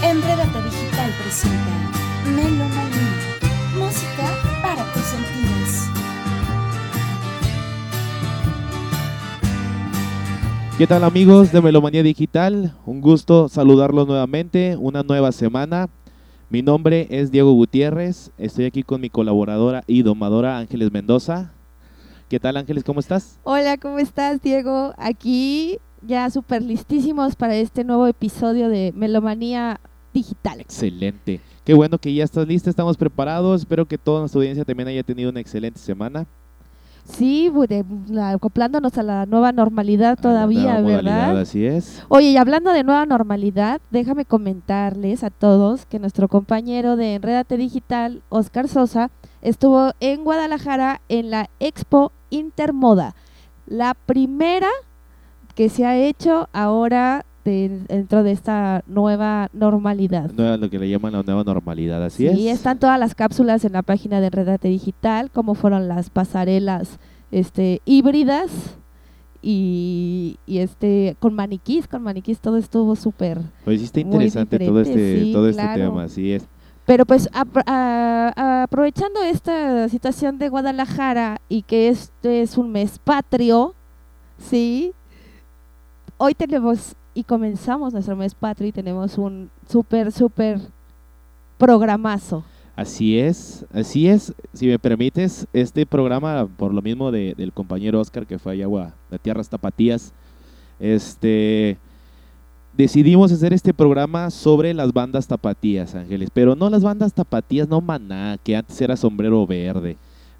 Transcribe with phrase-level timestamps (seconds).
[0.00, 1.90] Enredate Digital presenta
[2.24, 3.36] Melomanía,
[3.76, 4.32] música
[4.62, 5.88] para tus sentidos.
[10.78, 12.76] ¿Qué tal amigos de Melomanía Digital?
[12.86, 15.88] Un gusto saludarlos nuevamente, una nueva semana.
[16.48, 21.50] Mi nombre es Diego Gutiérrez, estoy aquí con mi colaboradora y domadora Ángeles Mendoza.
[22.28, 22.84] ¿Qué tal Ángeles?
[22.84, 23.40] ¿Cómo estás?
[23.42, 24.94] Hola, ¿cómo estás, Diego?
[24.96, 29.80] Aquí ya súper listísimos para este nuevo episodio de Melomanía
[30.14, 30.60] Digital.
[30.60, 31.40] Excelente.
[31.64, 33.60] Qué bueno que ya estás lista, estamos preparados.
[33.60, 36.26] Espero que toda nuestra audiencia también haya tenido una excelente semana.
[37.04, 37.84] Sí, de-
[38.22, 41.38] acoplándonos a la nueva normalidad todavía, nueva ¿verdad?
[41.40, 42.02] Así es.
[42.08, 47.56] Oye, y hablando de nueva normalidad, déjame comentarles a todos que nuestro compañero de Enredate
[47.56, 53.14] Digital, Oscar Sosa, estuvo en Guadalajara en la Expo Intermoda,
[53.66, 54.68] la primera
[55.58, 60.30] que se ha hecho ahora de- dentro de esta nueva normalidad.
[60.30, 62.58] Nueva- lo que le llaman la nueva normalidad, así sí, es.
[62.58, 67.00] están todas las cápsulas en la página de Enredate Digital, como fueron las pasarelas
[67.32, 68.76] este, híbridas
[69.42, 74.80] y, y este con maniquís, con maniquís todo estuvo súper Pues sí está interesante todo
[74.80, 75.90] este, sí, todo este claro.
[75.90, 76.46] tema, así es.
[76.86, 82.70] Pero pues apro- a- a- aprovechando esta situación de Guadalajara y que este es un
[82.70, 83.74] mes patrio,
[84.38, 84.92] ¿sí?
[86.18, 90.60] Hoy tenemos y comenzamos nuestro mes patrio y tenemos un súper, súper
[91.56, 92.44] programazo.
[92.76, 94.34] Así es, así es.
[94.52, 98.66] Si me permites, este programa, por lo mismo de- del compañero Oscar que fue allá
[98.66, 100.12] a la Tierras Tapatías,
[100.78, 101.76] este,
[102.76, 106.30] decidimos hacer este programa sobre las bandas tapatías, Ángeles.
[106.32, 109.96] Pero no las bandas tapatías, no Maná, que antes era Sombrero Verde.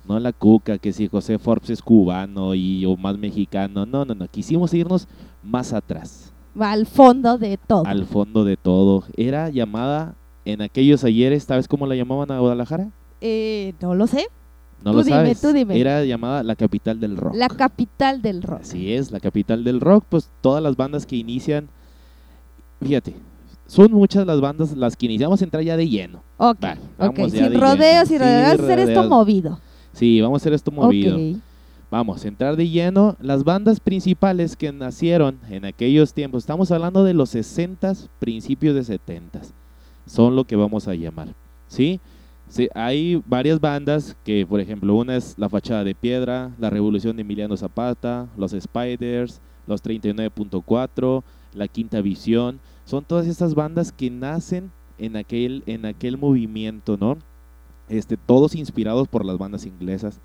[0.08, 3.84] No la Cuca, que si José Forbes es cubano y o más mexicano.
[3.84, 4.26] No, no, no.
[4.28, 5.06] Quisimos irnos
[5.42, 7.84] más atrás, Va al fondo de todo.
[7.86, 9.04] al fondo de todo.
[9.16, 12.88] Era llamada en aquellos ayeres, ¿sabes cómo la llamaban a Guadalajara?
[13.20, 14.26] Eh, no lo sé.
[14.84, 15.40] No Tú lo dime, sabes.
[15.40, 15.78] tú dime.
[15.78, 17.34] Era llamada la capital del rock.
[17.34, 18.60] La capital del rock.
[18.62, 20.04] Así es, la capital del rock.
[20.08, 21.68] Pues todas las bandas que inician,
[22.80, 23.14] fíjate,
[23.66, 26.22] son muchas las bandas las que iniciamos a entrar ya de lleno.
[26.38, 27.16] Ok, Va, ok.
[27.16, 28.42] vamos Sin de rodeos, Sí, rodeos.
[28.48, 29.58] Vamos a hacer esto movido.
[29.92, 31.16] Sí, vamos a hacer esto movido.
[31.16, 31.36] Ok.
[31.90, 33.16] Vamos a entrar de lleno.
[33.20, 38.98] Las bandas principales que nacieron en aquellos tiempos, estamos hablando de los 60s, principios de
[38.98, 39.52] 70s,
[40.06, 41.28] son lo que vamos a llamar.
[41.66, 42.00] ¿Sí?
[42.48, 47.16] Sí, hay varias bandas que, por ejemplo, una es La Fachada de Piedra, La Revolución
[47.16, 51.22] de Emiliano Zapata, Los Spiders, Los 39.4,
[51.54, 52.58] La Quinta Visión.
[52.86, 57.18] Son todas estas bandas que nacen en aquel, en aquel movimiento, ¿no?
[57.90, 60.20] Este, todos inspirados por las bandas inglesas,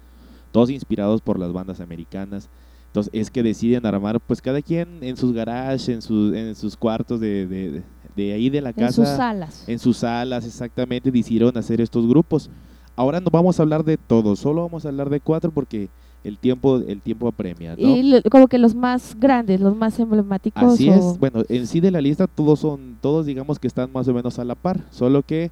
[0.53, 2.47] todos inspirados por las bandas americanas.
[2.87, 6.77] Entonces es que deciden armar, pues cada quien en sus garages, en, sus en sus
[6.77, 7.81] cuartos de, de,
[8.15, 9.63] de- ahí de la En casa sus salas.
[9.67, 12.49] en sus salas exactamente decidieron hacer estos grupos.
[12.95, 15.89] Ahora no vamos a hablar de todos, solo vamos a hablar de cuatro porque
[16.23, 17.81] el tiempo el tiempo apremia, ¿no?
[17.97, 20.61] Y lo- como que los más grandes, los más emblemáticos.
[20.63, 21.19] Así o- es.
[21.19, 24.37] Bueno, en sí de la lista todos son todos digamos que están más o menos
[24.37, 25.49] a la par, solo que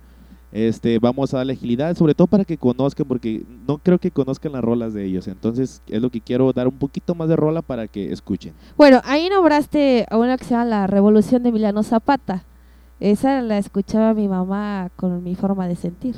[0.51, 4.51] este vamos a darle agilidad, sobre todo para que conozcan porque no creo que conozcan
[4.51, 7.61] las rolas de ellos, entonces es lo que quiero dar un poquito más de rola
[7.61, 8.53] para que escuchen.
[8.77, 12.43] Bueno, ahí nombraste a una que se llama La Revolución de Emiliano Zapata.
[12.99, 16.15] Esa la escuchaba mi mamá con mi forma de sentir.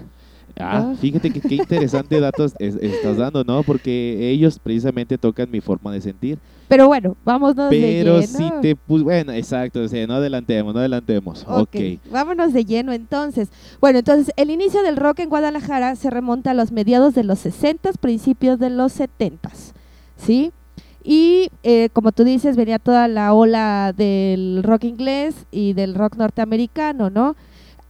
[0.59, 0.96] Ah, Ah.
[1.00, 3.64] fíjate que qué interesante datos es- estás dando, ¿no?
[3.64, 6.38] Porque ellos precisamente tocan mi forma de sentir.
[6.68, 8.38] Pero bueno, vámonos Pero de lleno.
[8.38, 11.44] si te pus bueno, exacto, o sea, no adelantemos, no adelantemos.
[11.47, 12.12] Ok, ok.
[12.12, 13.50] vámonos de lleno entonces.
[13.81, 17.40] Bueno, entonces el inicio del rock en Guadalajara se remonta a los mediados de los
[17.40, 19.52] 60, principios de los 70,
[20.18, 20.52] ¿sí?
[21.03, 26.16] Y eh, como tú dices, venía toda la ola del rock inglés y del rock
[26.16, 27.36] norteamericano, ¿no?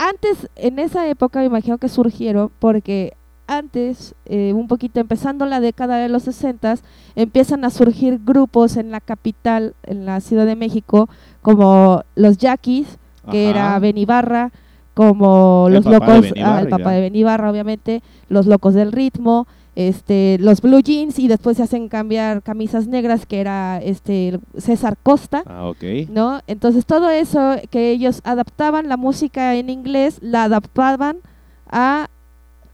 [0.04, 3.14] Antes, en esa época, me imagino que surgieron porque
[3.48, 6.76] antes, eh, un poquito empezando la década de los 60,
[7.16, 11.08] empiezan a surgir grupos en la capital, en la Ciudad de México,
[11.42, 13.00] como los Yaquis,
[13.32, 13.60] que Ajá.
[13.60, 14.52] era Ben Ibarra,
[14.94, 19.48] como El los locos, ah, el papá de Ben Ibarra, obviamente, los locos del ritmo,
[19.76, 24.98] este, los blue jeans y después se hacen cambiar camisas negras que era este César
[25.02, 25.84] Costa, Ah, ok.
[26.10, 26.42] ¿no?
[26.48, 31.18] Entonces todo eso que ellos adaptaban la música en inglés, la adaptaban
[31.70, 32.08] a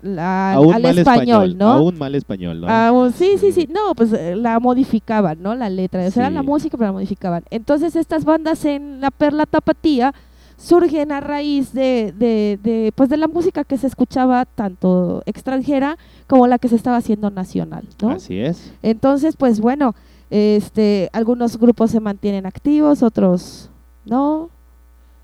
[0.02, 1.68] la- A un al mal español, ¿no?
[1.72, 2.94] A un mal español, ¿no?
[2.94, 3.68] Un- sí, sí, Sí.
[3.70, 5.56] No, pues eh, la modificaban, ¿no?
[5.56, 6.06] La letra.
[6.08, 7.44] O sea, era la música, pero la modificaban.
[7.50, 10.14] Entonces, estas bandas en la Perla Tapatía
[10.60, 15.98] surgen a raíz de, de, de, pues, de la música que se escuchaba tanto extranjera
[16.28, 18.10] como la que se estaba haciendo nacional, ¿no?
[18.10, 18.74] Así es.
[18.84, 19.96] Entonces, pues bueno,
[20.30, 23.70] este, algunos grupos se mantienen activos, otros
[24.06, 24.50] no.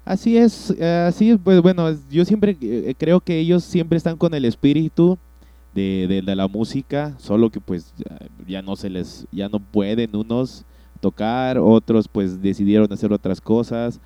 [0.06, 4.34] Así es, así es, pues bueno, yo siempre eh, creo que ellos siempre están con
[4.36, 5.18] el espíritu
[5.74, 7.94] de, de- de la música, solo que pues
[8.48, 10.64] ya no se les, ya no pueden unos
[11.02, 14.00] tocar, otros pues decidieron hacer otras cosas,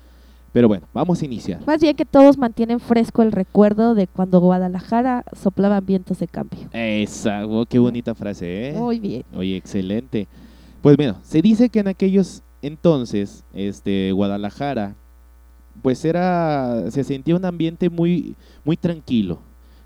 [0.52, 1.60] pero bueno, vamos a iniciar.
[1.66, 6.68] Más bien que todos mantienen fresco el recuerdo de cuando Guadalajara soplaban vientos de cambio.
[6.72, 8.72] Esa, oh, qué bonita frase, ¿eh?
[8.72, 9.24] Muy bien.
[9.34, 10.26] Oye, excelente.
[10.82, 14.96] Pues bueno, se dice que en aquellos entonces, este, Guadalajara,
[15.82, 19.38] pues era, se sentía un ambiente muy, muy tranquilo,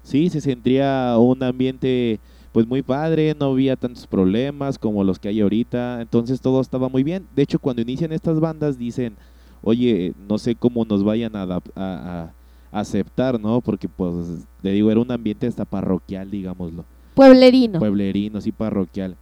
[0.02, 2.18] sí, se sentía un ambiente,
[2.52, 6.88] pues muy padre, no había tantos problemas como los que hay ahorita, entonces todo estaba
[6.88, 7.26] muy bien.
[7.34, 9.16] De hecho, cuando inician estas bandas dicen,
[9.64, 12.32] oye, no sé cómo nos vayan a, a
[12.70, 13.60] aceptar, ¿no?
[13.60, 14.14] Porque pues,
[14.62, 16.84] te digo, era un ambiente hasta parroquial, digámoslo
[17.14, 17.78] Pueblerino.
[17.78, 19.16] pueblerino, sí parroquial.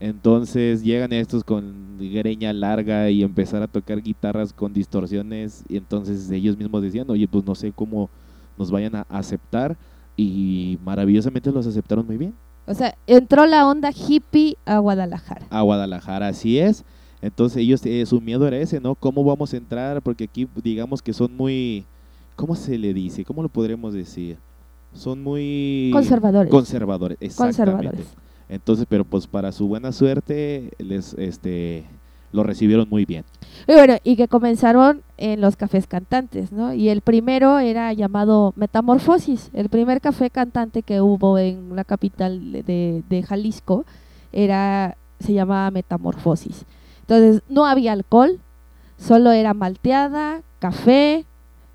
[0.00, 6.30] Entonces llegan estos con greña larga y empezar a tocar guitarras con distorsiones y entonces
[6.30, 8.08] ellos mismos decían, oye, pues no sé cómo
[8.56, 9.76] nos vayan a aceptar
[10.16, 12.34] y maravillosamente los aceptaron muy bien.
[12.66, 15.46] O sea, entró la onda hippie a Guadalajara.
[15.48, 16.84] A Guadalajara, así es.
[17.20, 18.94] Entonces ellos, eh, su miedo era ese, ¿no?
[18.94, 20.00] ¿Cómo vamos a entrar?
[20.02, 21.84] Porque aquí digamos que son muy,
[22.36, 23.24] ¿cómo se le dice?
[23.24, 24.36] ¿Cómo lo podremos decir?
[24.94, 25.90] Son muy...
[25.92, 26.50] Conservadores.
[26.50, 27.72] Conservadores, exactamente.
[27.88, 28.06] Conservadores.
[28.48, 31.84] Entonces, pero pues para su buena suerte, les, este,
[32.32, 33.24] lo recibieron muy bien.
[33.66, 36.72] Y bueno, y que comenzaron en los cafés cantantes, ¿no?
[36.72, 39.50] Y el primero era llamado Metamorfosis.
[39.52, 43.84] El primer café cantante que hubo en la capital de- de, de Jalisco
[44.32, 46.64] era se llamaba Metamorfosis.
[47.08, 48.38] Entonces, no había alcohol,
[48.98, 51.24] solo era malteada, café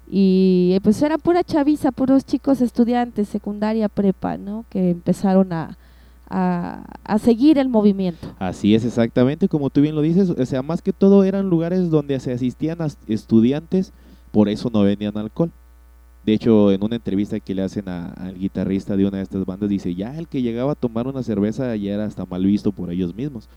[0.08, 4.64] y pues era pura chaviza, puros chicos estudiantes, secundaria, prepa, ¿no?
[4.70, 5.76] Que empezaron a,
[6.30, 8.32] a, a seguir el movimiento.
[8.38, 11.90] Así es exactamente como tú bien lo dices, o sea, más que todo eran lugares
[11.90, 13.92] donde se asistían a estudiantes,
[14.32, 15.50] por eso no vendían alcohol.
[16.28, 19.68] De hecho, en una entrevista que le hacen al guitarrista de una de estas bandas,
[19.68, 22.92] dice, ya el que llegaba a tomar una cerveza ya era hasta mal visto por
[22.92, 23.50] ellos mismos.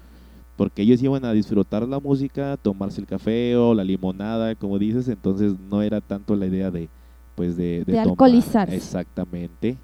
[0.57, 5.07] Porque ellos iban a disfrutar la música, tomarse el café o la limonada, como dices,
[5.09, 6.89] entonces no era tanto la idea de,
[7.35, 8.09] pues de, De tomar.
[8.09, 8.75] alcoholizarse.
[8.75, 9.77] Exactamente.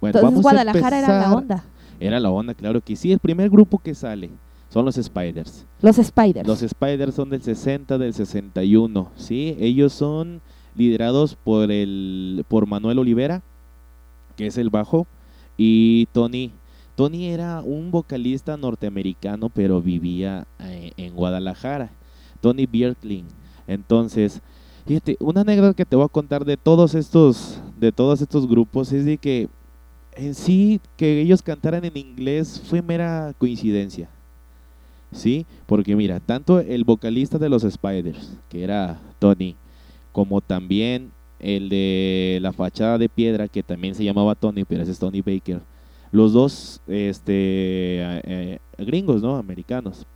[0.00, 1.64] Bueno, Entonces vamos a Guadalajara era la onda.
[1.98, 3.12] Era la onda, claro que sí.
[3.12, 4.28] El primer grupo que sale
[4.68, 5.64] son los Spiders.
[5.80, 6.46] Los Spiders.
[6.46, 9.56] Los Spiders son del 60, del 61, ¿sí?
[9.58, 10.42] Ellos son
[10.74, 13.42] liderados por el por Manuel Olivera,
[14.36, 15.06] que es el bajo,
[15.56, 16.52] y Tony.
[16.96, 21.90] Tony era un vocalista norteamericano, pero vivía eh, en Guadalajara.
[22.40, 23.26] Tony Bierkling.
[23.68, 24.40] Entonces,
[24.86, 28.92] fíjate, una anécdota que te voy a contar de todos estos de todos estos grupos
[28.92, 29.48] es de que
[30.14, 34.08] en sí que ellos cantaran en inglés fue mera coincidencia.
[35.12, 35.46] ¿sí?
[35.66, 39.56] Porque mira, tanto el vocalista de los Spiders, que era Tony,
[40.12, 44.92] como también el de la fachada de piedra, que también se llamaba Tony, pero ese
[44.92, 45.60] es Tony Baker,
[46.16, 49.36] los dos este, eh, eh, gringos, ¿no?
[49.36, 50.06] Americanos.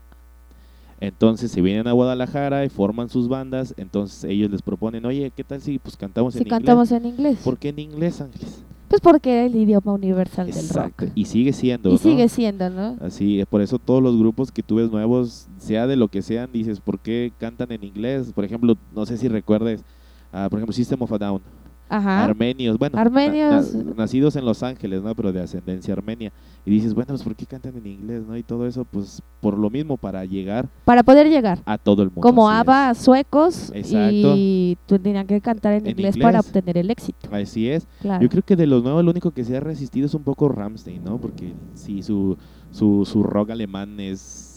[0.98, 5.44] Entonces se vienen a Guadalajara y forman sus bandas, entonces ellos les proponen, oye, ¿qué
[5.44, 7.04] tal si pues cantamos si en cantamos inglés?
[7.04, 7.38] en inglés.
[7.42, 8.62] ¿Por qué en inglés, Ángeles?
[8.88, 11.12] Pues porque era el idioma universal Exacto, del rock.
[11.16, 11.98] y sigue siendo, Y ¿no?
[11.98, 12.96] sigue siendo, ¿no?
[13.00, 16.50] Así, por eso todos los grupos que tú ves nuevos, sea de lo que sean,
[16.52, 18.32] dices, ¿por qué cantan en inglés?
[18.34, 19.82] Por ejemplo, no sé si recuerdes,
[20.32, 21.40] ah, por ejemplo, System of a Down,
[21.90, 22.24] Ajá.
[22.24, 23.74] armenios, bueno, na- Armenios.
[23.74, 25.14] na- nacidos en Los Ángeles, ¿no?
[25.14, 26.32] Pero de ascendencia armenia.
[26.64, 28.36] Y dices, bueno, pues ¿por qué cantan en inglés, no?
[28.36, 31.58] Y todo eso, pues por lo mismo, para llegar Para poder llegar.
[31.66, 32.20] a todo el mundo.
[32.22, 32.48] Como.
[32.50, 33.72] ABBA, suecos.
[33.74, 34.34] Exacto.
[34.36, 37.28] Y tenían que cantar en, En inglés, para obtener el éxito.
[37.32, 37.86] Así es.
[38.00, 38.22] Claro.
[38.22, 40.48] Yo creo que de los nuevos, lo único que se ha resistido es un poco
[40.48, 41.18] Ramstein, ¿no?
[41.18, 42.36] Porque sí, su,
[42.70, 44.49] su, su rock alemán es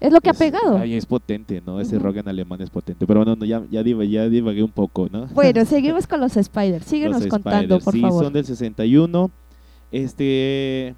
[0.00, 0.78] es lo que ha es- pegado.
[0.78, 1.80] ay, es potente, ¿no?
[1.80, 3.06] Ese rock en alemán es potente.
[3.06, 5.26] Pero bueno, no, ya, ya, divagué, ya divagué un poco, ¿no?
[5.28, 6.84] Bueno, seguimos con los Spiders.
[6.86, 8.24] Síguenos Los contando, Spiders, por sí, favor.
[8.24, 9.30] son del 61.
[9.92, 10.94] Este,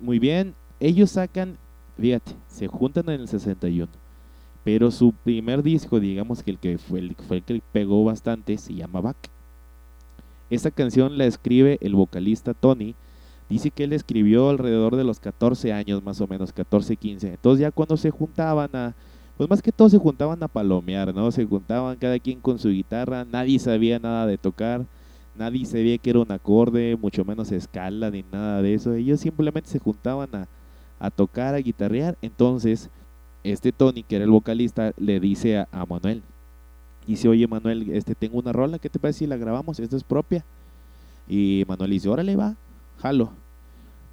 [0.00, 0.54] muy bien.
[0.80, 1.56] Ellos sacan,
[1.98, 3.88] fíjate, se juntan en el 61.
[4.64, 8.56] Pero su primer disco, digamos que el que fue el, fue el que pegó bastante,
[8.58, 9.16] se llama Back.
[10.50, 12.94] Esta canción la escribe el vocalista Tony.
[13.48, 17.28] Dice que él escribió alrededor de los 14 años, más o menos, 14, 15.
[17.34, 18.94] Entonces ya cuando se juntaban a,
[19.36, 21.30] pues más que todo se juntaban a palomear, ¿no?
[21.30, 24.84] Se juntaban cada quien con su guitarra, nadie sabía nada de tocar,
[25.36, 28.94] nadie sabía que era un acorde, mucho menos escala ni nada de eso.
[28.94, 30.48] Ellos simplemente se juntaban a,
[30.98, 32.18] a tocar, a guitarrear.
[32.22, 32.90] Entonces,
[33.44, 36.22] este Tony, que era el vocalista, le dice a, a Manuel,
[37.06, 39.78] dice, oye Manuel, este tengo una rola, ¿qué te parece si la grabamos?
[39.78, 40.44] Esta es propia.
[41.28, 42.56] Y Manuel dice, órale va,
[42.98, 43.30] jalo.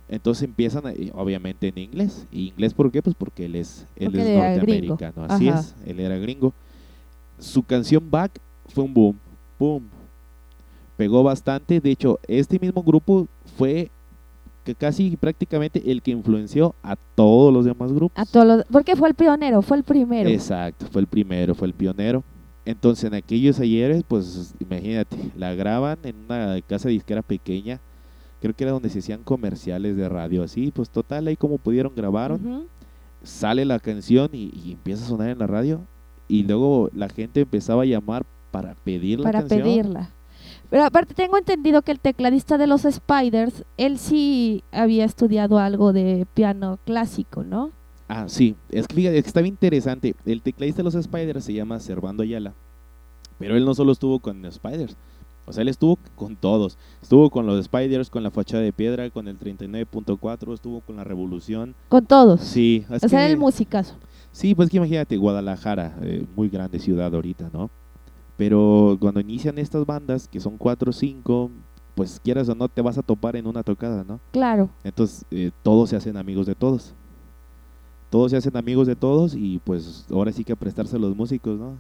[0.10, 2.28] Entonces empiezan, a- obviamente en inglés.
[2.32, 3.02] ¿Y inglés por qué?
[3.02, 5.60] Pues porque él es, él Porque es él norteamericano, así Ajá.
[5.60, 6.54] es, él era gringo.
[7.40, 9.18] Su canción Back fue un boom,
[9.58, 9.84] ¡pum!
[10.98, 11.80] Pegó bastante.
[11.80, 13.90] De hecho, este mismo grupo fue
[14.64, 18.18] que casi prácticamente el que influenció a todos los demás grupos.
[18.18, 20.30] A todos los, porque fue el pionero, fue el primero.
[20.30, 22.24] Exacto, fue el primero, fue el pionero.
[22.66, 27.82] Entonces, en aquellos ayeres, pues imagínate, la graban en una casa disquera pequeña.
[28.44, 30.70] Creo que era donde se hacían comerciales de radio, así.
[30.76, 32.68] Pues total, ahí como pudieron grabaron.
[33.24, 35.80] Sale la canción y, y empieza a sonar en la radio.
[36.28, 39.62] Y luego la gente empezaba a llamar para pedir la para canción.
[39.62, 40.10] pedirla.
[40.70, 45.94] Pero aparte tengo entendido que el tecladista de los Spiders, él sí había estudiado algo
[45.94, 47.72] de piano clásico, ¿no?
[48.10, 48.58] Ah, sí.
[48.72, 50.16] Es que fíjate, es que está bien interesante.
[50.26, 52.54] El tecladista de los Spiders se llama Servando Ayala.
[53.40, 54.98] Pero él no solo estuvo con los Spiders.
[55.46, 56.78] O sea, él estuvo con todos.
[57.02, 61.04] Estuvo con los Spiders, con la fachada de piedra, con el 39.4, estuvo con la
[61.04, 61.76] Revolución.
[61.90, 62.42] Con todos.
[62.42, 63.96] Sí, o sea, que- era el musicazo.
[64.32, 67.70] Sí, pues que imagínate, Guadalajara, eh, muy grande ciudad ahorita, ¿no?
[68.38, 71.52] Pero cuando inician estas bandas, que son cuatro o cinco,
[71.94, 74.20] pues quieras o no, te vas a topar en una tocada, ¿no?
[74.32, 74.70] Claro.
[74.84, 76.94] Entonces, eh, todos se hacen amigos de todos.
[78.10, 81.16] Todos se hacen amigos de todos y pues ahora sí que a prestarse a los
[81.16, 81.78] músicos, ¿no?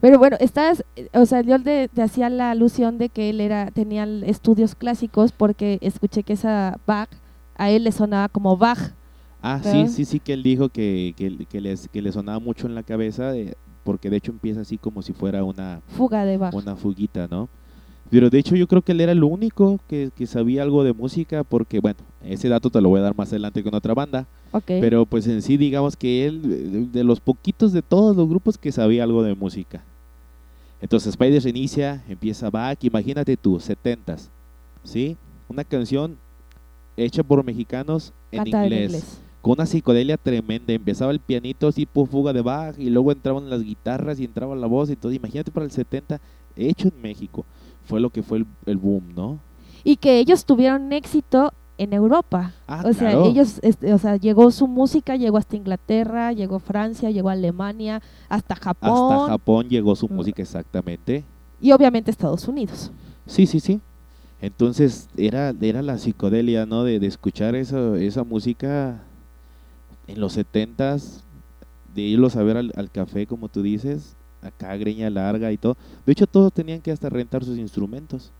[0.00, 0.84] Pero bueno, estás,
[1.14, 5.32] o sea, yo te, te hacía la alusión de que él era, tenía estudios clásicos
[5.32, 7.08] porque escuché que esa Bach
[7.56, 8.92] a él le sonaba como Bach.
[9.42, 12.66] Ah, sí, sí, sí, que él dijo que, que, que les, que le sonaba mucho
[12.66, 16.36] en la cabeza, eh, porque de hecho empieza así como si fuera una, Fuga de
[16.36, 16.52] Bach.
[16.54, 17.48] una fuguita, ¿no?
[18.10, 20.92] Pero de hecho yo creo que él era el único que, que sabía algo de
[20.92, 24.26] música, porque bueno, ese dato te lo voy a dar más adelante con otra banda,
[24.66, 28.72] pero pues en sí digamos que él, de los poquitos de todos los grupos que
[28.72, 29.82] sabía algo de música.
[30.80, 34.28] Entonces Spiders inicia, empieza back, imagínate tú, 70s,
[34.84, 35.16] ¿sí?
[35.48, 36.16] Una canción
[36.96, 40.72] hecha por mexicanos en inglés, con una psicodelia tremenda.
[40.72, 44.66] Empezaba el pianito tipo fuga de Bach y luego entraban las guitarras y entraba la
[44.66, 45.12] voz y todo.
[45.12, 46.20] Imagínate para el 70,
[46.56, 47.44] hecho en México.
[47.86, 49.38] Fue lo que fue el, el boom, ¿no?
[49.84, 52.52] Y que ellos tuvieron éxito en Europa.
[52.66, 53.26] Ah, o sea, claro.
[53.26, 58.56] ellos, este, o sea, llegó su música, llegó hasta Inglaterra, llegó Francia, llegó Alemania, hasta
[58.56, 61.24] Japón Hasta Japón llegó su música exactamente.
[61.60, 62.90] y obviamente Estados Unidos.
[63.26, 63.80] Sí, sí, sí.
[64.40, 66.84] Entonces era, era la psicodelia, ¿no?
[66.84, 69.02] De, de escuchar esa, esa música
[70.06, 71.24] en los setentas,
[71.94, 74.16] de irlos a ver al, al café, como tú dices,
[74.46, 75.76] acá greña larga y todo.
[76.04, 78.32] De hecho, todos tenían que hasta rentar sus instrumentos.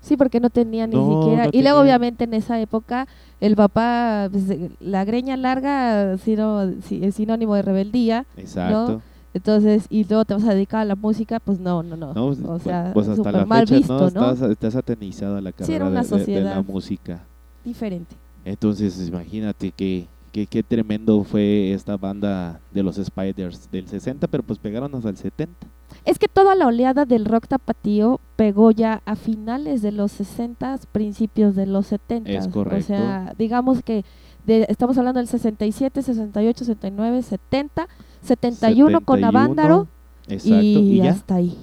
[0.00, 1.44] Sí, porque no tenían ni No, siquiera.
[1.44, 3.06] no y luego, obviamente, en esa época,
[3.40, 8.26] el papá, pues, eh, la greña larga, sino, sí, es sinónimo de rebeldía.
[8.36, 9.00] Exacto.
[9.34, 12.12] Entonces, y luego te vas a dedicar a la música, pues no, no, no.
[12.12, 14.20] No, o pues, sea, pues hasta la mal fecha, visto, ¿no?
[14.20, 14.30] ¿no?
[14.32, 17.24] Está, está satanizada la Sí, carrera era una de- de- de la música.
[17.64, 18.14] Diferente.
[18.44, 24.42] Entonces, imagínate que, que- qué tremendo fue esta banda de los Spiders del 60, pero
[24.42, 25.66] pues pegaron hasta el 70.
[26.04, 30.78] Es que toda la oleada del rock tapatío pegó ya a finales de los 60,
[30.90, 32.30] principios de los 70.
[32.30, 32.86] Es O correcto.
[32.86, 34.04] sea, digamos que
[34.46, 37.86] de- estamos hablando del 67, 68, 69, 70,
[38.22, 39.86] 71 con 71, Avándaro
[40.28, 41.10] Exacto, y, y, ya.
[41.10, 41.56] hasta ahí.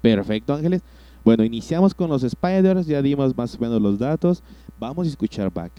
[0.00, 0.82] Perfecto, Ángeles.
[1.22, 4.42] Bueno, iniciamos con los Spiders, ya dimos más o menos los datos.
[4.78, 5.72] Vamos a escuchar back.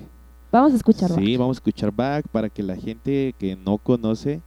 [0.51, 1.11] Vamos a escuchar.
[1.11, 4.41] Sí, vamos a escuchar back para que la gente que no conoce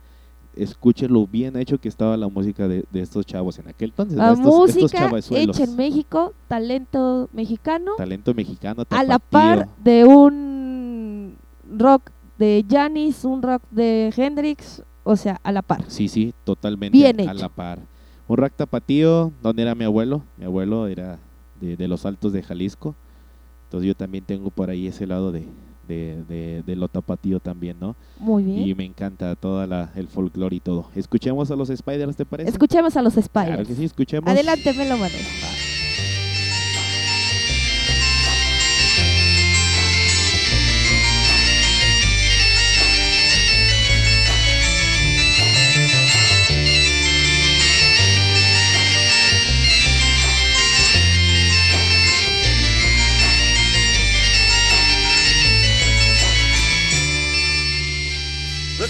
[0.56, 4.16] escuche lo bien hecho que estaba la música de, de estos chavos en aquel entonces.
[4.16, 5.58] La estos, estos música chavazuelos.
[5.58, 9.28] hecha en México, talento mexicano, Talento mexicano, a la tapatío.
[9.30, 11.36] par de un
[11.76, 15.84] rock de Janis, un rock de Hendrix, o sea, a la par.
[15.88, 17.34] Sí, sí, totalmente Bien a hecho.
[17.34, 17.80] la par.
[18.26, 20.22] Un rack tapatío, donde era mi abuelo.
[20.36, 21.18] Mi abuelo era
[21.60, 22.94] de, de los altos de Jalisco.
[23.64, 25.46] Entonces yo también tengo por ahí ese lado de,
[25.86, 27.96] de, de, de lo tapatío también, ¿no?
[28.18, 28.68] Muy bien.
[28.68, 29.62] Y me encanta todo
[29.94, 30.88] el folclore y todo.
[30.94, 32.50] Escuchemos a los Spiders, ¿te parece?
[32.50, 33.68] Escuchemos a los Claro Spiders.
[33.68, 34.28] que sí, escuchemos.
[34.30, 34.86] Adelante, me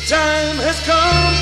[0.06, 1.33] time has come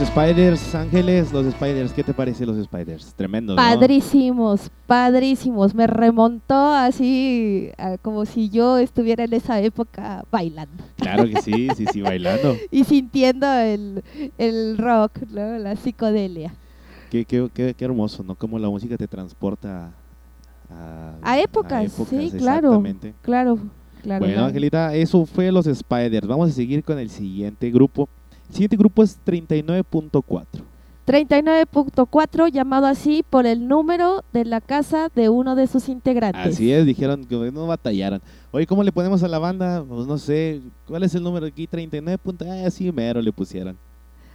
[0.00, 3.14] Los Spiders, Ángeles, los Spiders, ¿qué te parece los Spiders?
[3.14, 3.56] Tremendo, ¿no?
[3.56, 5.72] Padrísimos, padrísimos.
[5.72, 11.68] Me remontó así a- como si yo estuviera en esa época bailando Claro que sí,
[11.76, 12.56] sí, sí, bailando.
[12.72, 14.02] y sintiendo el,
[14.36, 15.58] el rock, ¿no?
[15.58, 16.52] la psicodelia.
[17.10, 18.34] Qué, qué, qué, qué hermoso, ¿no?
[18.34, 19.92] Cómo la música te transporta
[20.70, 22.82] a, A épocas, sí, claro.
[23.22, 23.58] Claro,
[24.02, 24.24] claro.
[24.26, 24.44] Bueno.
[24.46, 26.26] Angelita, eso fue los Spiders.
[26.26, 28.08] Vamos a seguir con el siguiente grupo.
[28.48, 30.44] El siguiente grupo es 39.4.
[31.06, 36.54] 39.4, llamado así por el número de la casa de uno de sus integrantes.
[36.54, 38.22] Así es, dijeron que no batallaron.
[38.52, 39.84] Oye, ¿cómo le ponemos a la banda?
[39.86, 41.66] Pues no sé, ¿cuál es el número aquí?
[41.66, 42.18] 39.
[42.18, 43.76] punto- Ah, sí, mero le pusieron.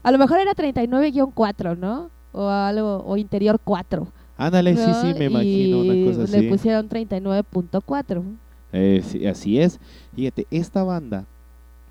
[0.03, 2.09] A lo mejor era 39-4, ¿no?
[2.31, 4.07] O algo, o interior 4.
[4.37, 5.01] Ándale, sí, ¿no?
[5.01, 6.47] sí, me imagino una Y cosa Le así.
[6.47, 8.23] pusieron 39.4.
[8.71, 9.79] Eh, sí, así es.
[10.15, 11.25] Fíjate, esta banda,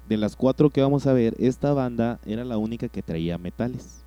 [0.08, 4.02] de las cuatro que vamos a ver, esta banda era la única que traía metales.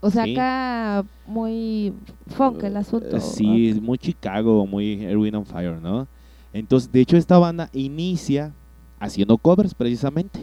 [0.00, 0.32] O sea, Sí.
[0.34, 1.92] acá muy
[2.28, 3.16] funk el asunto.
[3.16, 6.06] Eh, Sí, es muy Chicago, muy Erwin on Fire, ¿no?
[6.52, 8.52] Entonces, de hecho, esta banda inicia
[9.00, 10.40] haciendo covers precisamente.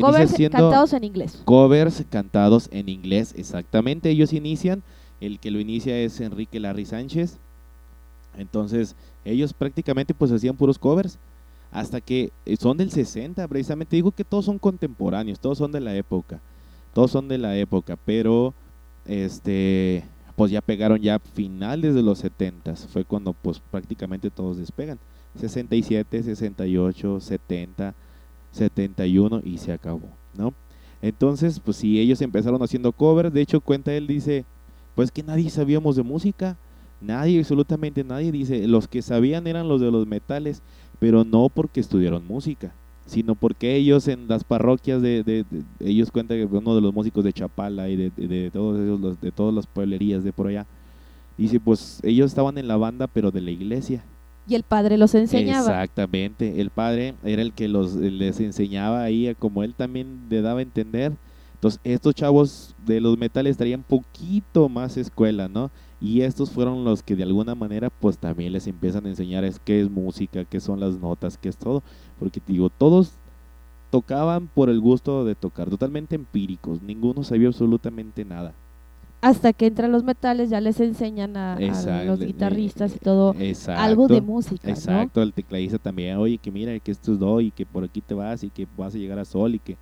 [0.00, 1.42] Covers cantados en inglés.
[1.44, 4.08] covers cantados en inglés, exactamente.
[4.10, 4.82] Ellos inician,
[5.20, 7.38] el que lo inicia es Enrique Larry Sánchez.
[8.38, 8.94] Entonces,
[9.24, 11.18] ellos prácticamente pues hacían puros covers
[11.70, 15.80] hasta que eh, son del 60, precisamente digo que todos son contemporáneos, todos son de
[15.80, 16.40] la época.
[16.92, 18.52] Todos son de la época, pero
[19.06, 20.04] este
[20.36, 24.98] pues ya pegaron ya finales de los 70 fue cuando pues prácticamente todos despegan.
[25.38, 27.94] 67, 68, 70,
[28.50, 30.54] 71 y se acabó, ¿no?
[31.02, 34.44] Entonces, pues sí, ellos empezaron haciendo covers, de hecho cuenta él dice,
[34.94, 36.56] pues que nadie sabíamos de música,
[37.00, 40.62] nadie, absolutamente nadie, dice, los que sabían eran los de los metales,
[41.00, 42.72] pero no porque estudiaron música,
[43.06, 46.94] sino porque ellos en las parroquias de, de- de- ellos cuentan que uno de los
[46.94, 50.66] músicos de Chapala y de, de- todos esos, de todas las pueblerías de por allá,
[51.36, 54.04] dice, pues ellos estaban en la banda, pero de la iglesia.
[54.46, 55.60] Y el padre los enseñaba.
[55.60, 60.58] Exactamente, el padre era el que los les enseñaba ahí, como él también le daba
[60.60, 61.12] a entender.
[61.54, 65.70] Entonces, estos chavos de los metales traían poquito más escuela, ¿no?
[66.00, 69.58] Y estos fueron los que de alguna manera pues también les empiezan a enseñar es
[69.58, 71.82] qué es música, qué son las notas, qué es todo,
[72.18, 73.12] porque digo, todos
[73.90, 78.54] tocaban por el gusto de tocar, totalmente empíricos, ninguno sabía absolutamente nada.
[79.20, 81.58] Hasta que entran los metales, ya les enseñan a,
[82.06, 83.82] los guitarristas y todo Exacto.
[83.82, 84.72] algo de música, ¿no?
[84.72, 88.00] Exacto, el tecladista también, oye, que mira, que esto es do y que por aquí
[88.00, 89.76] te vas y que vas a llegar a sol y que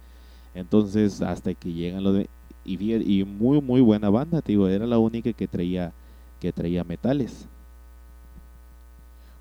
[0.55, 2.29] entonces hasta que llegan los de,
[2.65, 5.93] y, y muy muy buena banda, te digo, era la única que traía
[6.41, 7.47] que traía metales.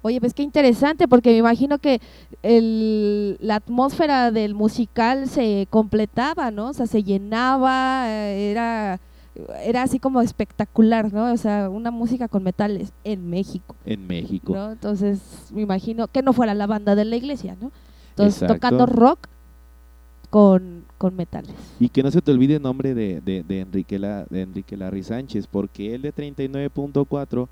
[0.02, 2.00] Oye, pues qué interesante, porque me imagino que
[2.44, 6.70] el, la atmósfera del musical se completaba, ¿no?
[6.70, 9.00] O sea, se llenaba, eh, era,
[9.64, 11.34] era así como espectacular, ¿no?
[11.34, 14.54] O sea, una música con metales en México, en México.
[14.54, 14.72] ¿no?
[14.72, 15.20] Entonces,
[15.52, 17.72] me imagino que no fuera la banda de la iglesia, ¿no?
[18.12, 18.54] Entonces, Exacto.
[18.54, 19.28] tocando rock
[20.30, 21.54] con, con metales.
[21.80, 24.76] Y que no se te olvide el nombre de, de, de Enrique, La- de Enrique
[24.78, 27.48] Larry Sánchez, porque él de 39.4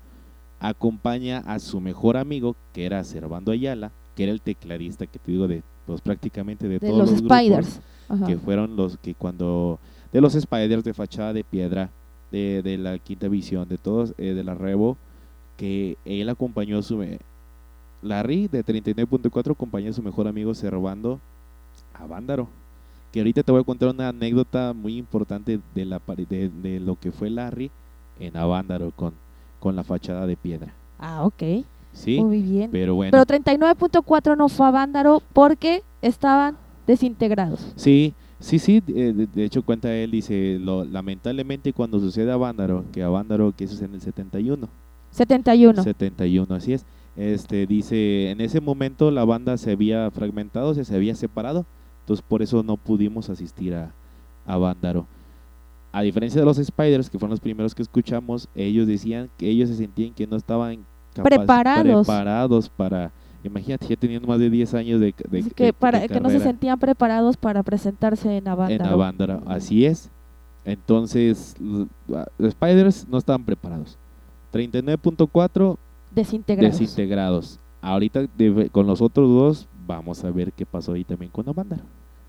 [0.60, 5.32] acompaña a su mejor amigo, que era Servando Ayala, que era el tecladista que te
[5.32, 7.80] digo de pues prácticamente de, De todos los, los, grupos, Spiders.
[8.08, 8.26] Ajá.
[8.26, 9.78] que fueron los que cuando
[10.12, 11.90] de los Spiders de fachada de piedra,
[12.32, 14.96] de, de la quinta visión, de todos, eh, de la Revo,
[15.56, 17.04] que él acompañó a su
[18.02, 21.20] Larry de 39.4 acompañó a su mejor amigo Servando
[21.94, 22.48] a Vándaro.
[23.16, 26.96] Que ahorita te voy a contar una anécdota muy importante de la de, de lo
[27.00, 27.70] que fue Larry
[28.20, 29.14] en Avándaro con,
[29.58, 30.74] con la fachada de piedra.
[30.98, 31.42] Ah, ok.
[31.94, 32.70] Sí, Muy bien.
[32.70, 33.12] pero bueno.
[33.12, 37.72] Pero 39.4 no fue a Vándaro porque estaban desintegrados.
[37.74, 42.36] Sí, sí, sí, eh, de, de hecho cuenta él, dice, lo, lamentablemente cuando sucede a
[42.36, 44.68] Vándaro, que a Vándaro, que eso es en el 71,
[45.10, 45.82] 71.
[45.82, 46.84] 71, así es,
[47.16, 51.64] este, dice, en ese momento la banda se había fragmentado, o sea, se había separado,
[52.06, 53.90] entonces por eso no pudimos asistir a,
[54.46, 55.06] a Vándaro.
[55.90, 59.68] A diferencia de los Spiders, que fueron los primeros que escuchamos, ellos decían que ellos
[59.70, 62.06] se sentían que no estaban capac- Preparados.
[62.06, 63.10] preparados para,
[63.42, 66.38] imagínate, ya teniendo más de 10 años de, de- que, de para, que no se
[66.38, 68.84] sentían preparados para presentarse en Avándaro.
[68.84, 70.10] en Avándaro, así es.
[70.64, 73.96] Entonces, los Spiders no estaban preparados.
[74.52, 75.76] 39.4
[76.14, 76.78] Desintegrados.
[76.78, 77.58] desintegrados.
[77.80, 78.26] Ahorita
[78.72, 81.82] con los otros dos vamos a ver qué pasó ahí también con Avándaro.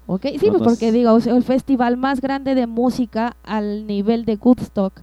[0.05, 3.35] Ok, Sí, No pues nos- porque digo, o sea, el festival más grande de música
[3.43, 5.01] al nivel de Woodstock,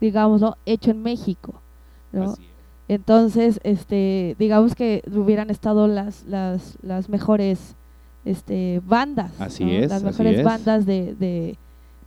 [0.00, 1.54] digámoslo, hecho en México.
[2.12, 2.24] ¿no?
[2.32, 2.48] Así es.
[2.86, 7.74] Entonces, este, digamos que hubieran estado las, las, las mejores
[8.24, 9.32] este, bandas.
[9.40, 9.70] Así ¿no?
[9.72, 10.44] es, Las mejores es.
[10.44, 11.56] bandas de, de,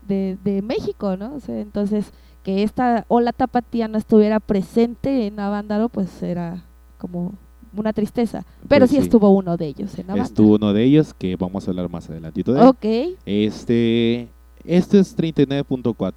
[0.07, 1.33] de, de México, ¿no?
[1.35, 2.11] O sea, entonces,
[2.43, 6.63] que esta ola tapatía no estuviera presente en Avándaro, pues era
[6.97, 7.33] como
[7.75, 8.45] una tristeza.
[8.67, 9.01] Pero Pues sí, sí.
[9.03, 10.23] estuvo uno de ellos en Avándaro.
[10.23, 12.67] Estuvo uno de ellos que vamos a hablar más adelantito de él.
[12.67, 14.29] Ok, Este,
[14.65, 16.13] este es 39.4.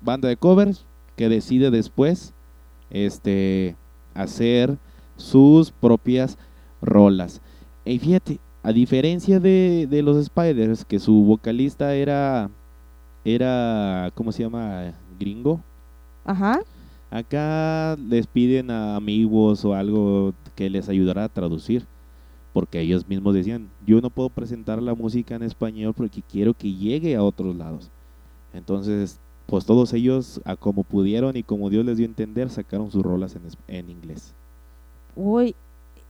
[0.00, 0.84] Banda de covers
[1.16, 2.32] que decide después
[2.90, 3.76] este,
[4.14, 4.78] hacer
[5.16, 6.38] sus propias
[6.80, 7.40] rolas.
[7.84, 12.50] Y fíjate, a diferencia de, de los Spiders, que su vocalista era,
[13.24, 14.92] era, ¿cómo se llama?
[15.18, 15.60] Gringo.
[16.24, 16.60] ajá.
[17.12, 21.84] Acá les piden a amigos o algo que les ayudara a traducir.
[22.54, 26.72] Porque ellos mismos decían, yo no puedo presentar la música en español porque quiero que
[26.72, 27.90] llegue a otros lados.
[28.54, 32.90] Entonces, pues todos ellos, a como pudieron y como Dios les dio a entender, sacaron
[32.90, 33.36] sus rolas
[33.68, 34.34] en, inglés.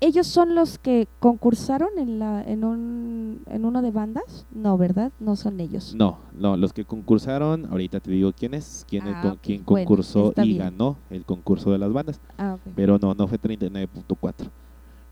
[0.03, 4.47] ¿Ellos son los que concursaron en, la, en, un, en uno de bandas?
[4.51, 5.13] No, ¿verdad?
[5.21, 5.95] No son ellos.
[5.95, 10.43] No, no, los que concursaron, ahorita te digo quién es, quién, Ah, quién concursó y
[10.49, 10.59] bien.
[10.59, 12.21] ganó el concurso de las bandas.
[12.37, 12.73] Ah, ok.
[12.75, 14.49] Pero no, no fue 39.4.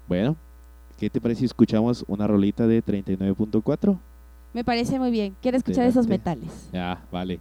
[0.09, 0.35] Bueno,
[0.99, 3.97] ¿qué te parece si escuchamos una rolita de 39.4?
[4.53, 5.37] Me parece muy bien.
[5.41, 6.69] Quiero escuchar esos metales.
[6.73, 7.39] Ya, vale.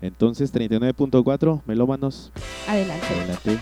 [0.00, 2.32] Entonces, 39.4, melómanos.
[2.66, 3.06] Adelante.
[3.06, 3.58] Adelante.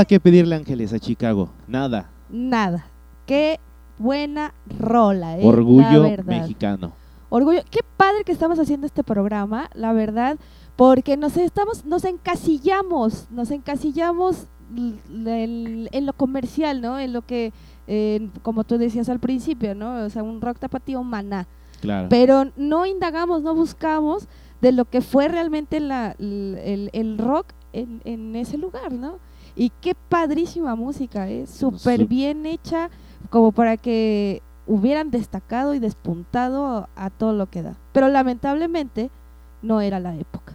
[0.00, 1.50] Nada que pedirle Ángeles a Chicago.
[1.68, 2.08] Nada.
[2.30, 2.86] Nada.
[3.26, 3.60] Qué
[3.98, 5.46] buena rola, ¿eh?
[5.46, 6.92] Orgullo La mexicano.
[7.28, 7.60] Orgullo.
[7.70, 10.38] Qué padre que estamos haciendo este programa, la verdad,
[10.76, 16.98] porque nos estamos, nos encasillamos, nos encasillamos en, lo comercial, ¿no?
[16.98, 17.52] En lo que,
[17.86, 20.06] eh, como tú decías al principio, ¿no?
[20.06, 21.46] O sea, un rock tapatío maná.
[21.82, 22.08] Claro.
[22.08, 24.28] Pero no indagamos, no buscamos
[24.62, 29.18] de lo que fue realmente la, el, el rock en, en ese lugar, ¿no?
[29.56, 31.46] Y qué padrísima música, ¿eh?
[31.46, 32.90] Súper bien hecha,
[33.30, 37.76] como para que hubieran destacado y despuntado a todo lo que da.
[37.92, 39.10] Pero lamentablemente
[39.62, 40.54] no era la época.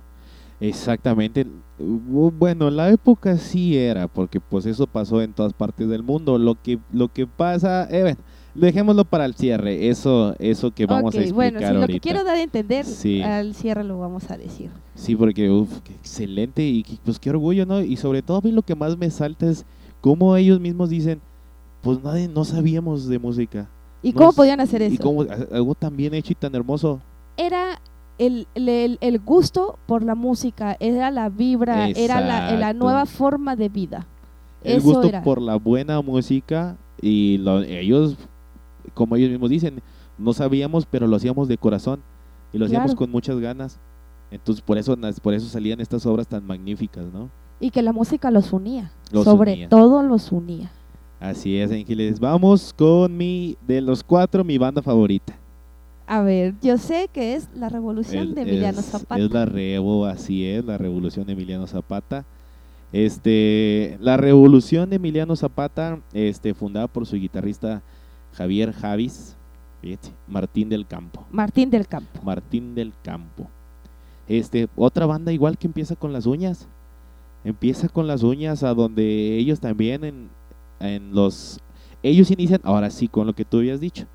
[0.60, 1.46] Exactamente.
[1.78, 6.38] Bueno, la época sí era, porque pues eso pasó en todas partes del mundo.
[6.38, 8.20] Lo que, lo que pasa, eh, bueno,
[8.56, 9.90] dejémoslo para el cierre.
[9.90, 11.88] Eso, eso que vamos Ok, a explicar bueno, lo ahorita.
[11.94, 13.22] que quiero dar a entender, Sí.
[13.22, 14.70] al cierre lo vamos a decir.
[14.96, 17.82] Sí, porque uf, qué excelente y pues qué orgullo, ¿no?
[17.82, 19.66] Y sobre todo a mí lo que más me salta es
[20.02, 21.20] cómo ellos mismos dicen,
[21.82, 23.68] pues nadie, no sabíamos de música.
[24.02, 25.04] ¿Y No cómo podían hacer Y eso?
[25.04, 27.02] cómo, a- algo tan bien hecho y tan hermoso.
[27.38, 27.80] era
[28.18, 32.78] el, el- el- gusto por la música, era la vibra, era la, la Exacto.
[32.80, 34.08] nueva forma de vida.
[34.64, 35.22] El Eso gusto era.
[35.22, 38.16] por la buena música y lo- ellos,
[38.94, 39.82] como ellos mismos dicen,
[40.18, 42.02] no sabíamos, pero lo hacíamos de corazón
[42.54, 42.98] y lo hacíamos Claro.
[43.00, 43.80] con muchas ganas.
[44.32, 47.30] Entonces por eso, por eso salían estas obras tan magníficas, ¿no?
[47.60, 49.70] Y que la música los unía, Los sobre unía.
[49.70, 50.72] todo los unía.
[51.20, 52.20] Así es, Ángeles.
[52.20, 55.36] Vamos con mi, de los cuatro, mi banda favorita.
[56.08, 59.20] A ver, yo sé que es la revolución El- de Emiliano es, Zapata.
[59.22, 62.26] Es la Revo, así es, la revolución de Emiliano Zapata.
[62.94, 67.82] Este, la revolución de Emiliano Zapata, este, fundada por su guitarrista
[68.36, 69.36] Javier Javis,
[69.82, 71.26] fíjate, Martín del Campo.
[71.32, 72.22] Martín del Campo.
[72.24, 73.50] Martín del Campo.
[74.28, 76.68] Este, otra banda igual que empieza con las uñas.
[77.44, 80.30] Empieza con las uñas a donde ellos también en,
[80.80, 81.60] en los
[82.04, 84.06] ellos inician, ahora sí con lo que tú habías dicho,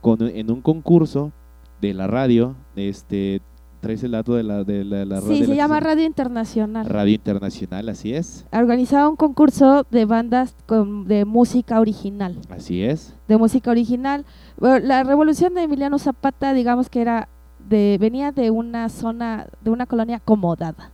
[0.00, 1.32] con en un concurso
[1.80, 3.40] de la radio, este
[3.82, 6.86] traes el dato de la de la, la Sí, de se la- llama Radio Internacional.
[6.86, 8.46] Radio Internacional, así es.
[8.52, 12.38] Organizaba un concurso de bandas con- de música original.
[12.48, 13.14] Así es.
[13.28, 14.24] de música original.
[14.58, 17.28] Bueno, la revolución de Emiliano Zapata, digamos que era
[17.68, 20.90] de venía de una zona, de una colonia acomodada,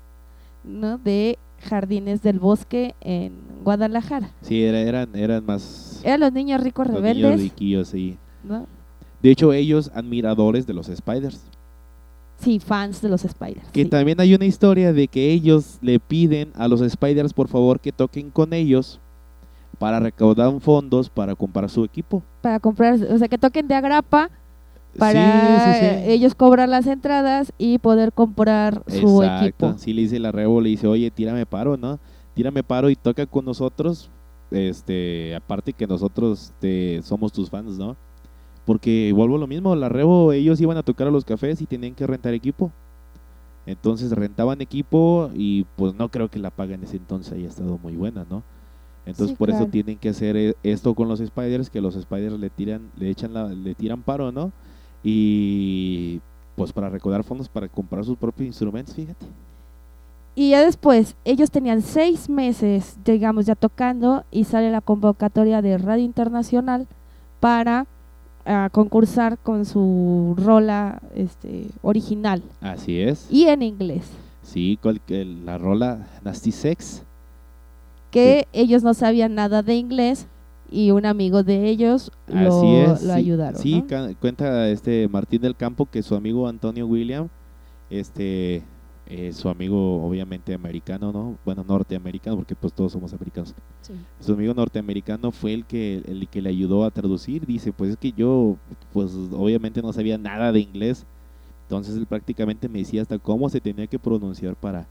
[0.65, 0.97] ¿no?
[0.99, 3.33] De Jardines del Bosque en
[3.65, 4.31] Guadalajara.
[4.41, 8.17] Sí, era- eran, eran más Eran los niños ricos los niños rebeldes, riquillos, sí.
[8.45, 8.67] ¿no?
[9.23, 11.43] De hecho, ellos admiradores de los Spiders.
[12.39, 13.69] Sí, fans de los Spiders.
[13.73, 13.89] Que sí.
[13.89, 17.91] también hay una historia de que ellos le piden a los Spiders, por favor, que
[17.93, 19.01] toquen con ellos
[19.79, 22.23] para recaudar fondos para comprar su equipo.
[22.41, 24.31] Para comprar, o sea, que toquen de agrapa
[24.97, 26.11] para sí, sí.
[26.11, 29.47] ellos cobrar las entradas y poder comprar su Exacto.
[29.47, 29.79] equipo.
[29.79, 31.99] Sí le dice la Rebo, le dice, oye, tírame paro, ¿no?
[32.35, 34.11] Tírame paro y toca con nosotros.
[34.51, 37.97] Este, aparte que nosotros este, somos tus fans, ¿no?
[38.69, 41.65] Porque vuelvo a lo mismo, la Rebo, ellos iban a tocar a los cafés y
[41.65, 42.71] tenían que rentar equipo.
[43.65, 47.79] Entonces rentaban equipo y pues no creo que la paga en ese entonces haya estado
[47.83, 48.43] muy buena, ¿no?
[49.07, 52.39] Entonces Sí, por eso tienen que hacer eh, esto con los Spiders, que los Spiders
[52.39, 54.53] le tiran, le echan la, le tiran paro, ¿no?
[55.03, 56.21] Y
[56.55, 59.25] pues para recaudar fondos para comprar sus propios instrumentos, fíjate.
[60.35, 65.79] Y ya después, ellos tenían seis meses, digamos, ya tocando y sale la convocatoria de
[65.79, 66.87] Radio Internacional
[67.41, 67.87] para
[68.49, 73.29] ah, concursar con su rola este, original Así es.
[73.31, 74.05] y en inglés.
[74.43, 74.79] Sí,
[75.45, 77.03] la rola Nasty Sex.
[78.11, 80.27] Que ellos no sabían nada de inglés
[80.71, 83.03] y un amigo de ellos lo, Así es.
[83.03, 83.61] lo sí, ayudaron.
[83.61, 84.15] Sí, ¿no?
[84.21, 87.29] cuenta este Martín del Campo que su amigo Antonio William,
[87.91, 88.63] este,
[89.11, 91.39] eh, su amigo obviamente americano, ¿no?
[91.43, 93.55] Bueno, norteamericano, porque pues todos somos americanos.
[94.21, 97.47] Su amigo norteamericano fue el que, el que le ayudó a traducir.
[97.47, 98.59] Dice, pues es que yo,
[98.93, 101.07] pues obviamente no sabía nada de inglés.
[101.63, 104.87] Entonces él prácticamente me decía hasta cómo se tenía que pronunciar para,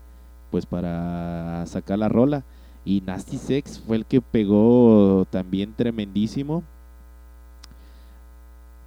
[0.50, 2.44] pues para sacar la rola.
[2.84, 6.64] Y Nasty Sex fue el que pegó también tremendísimo.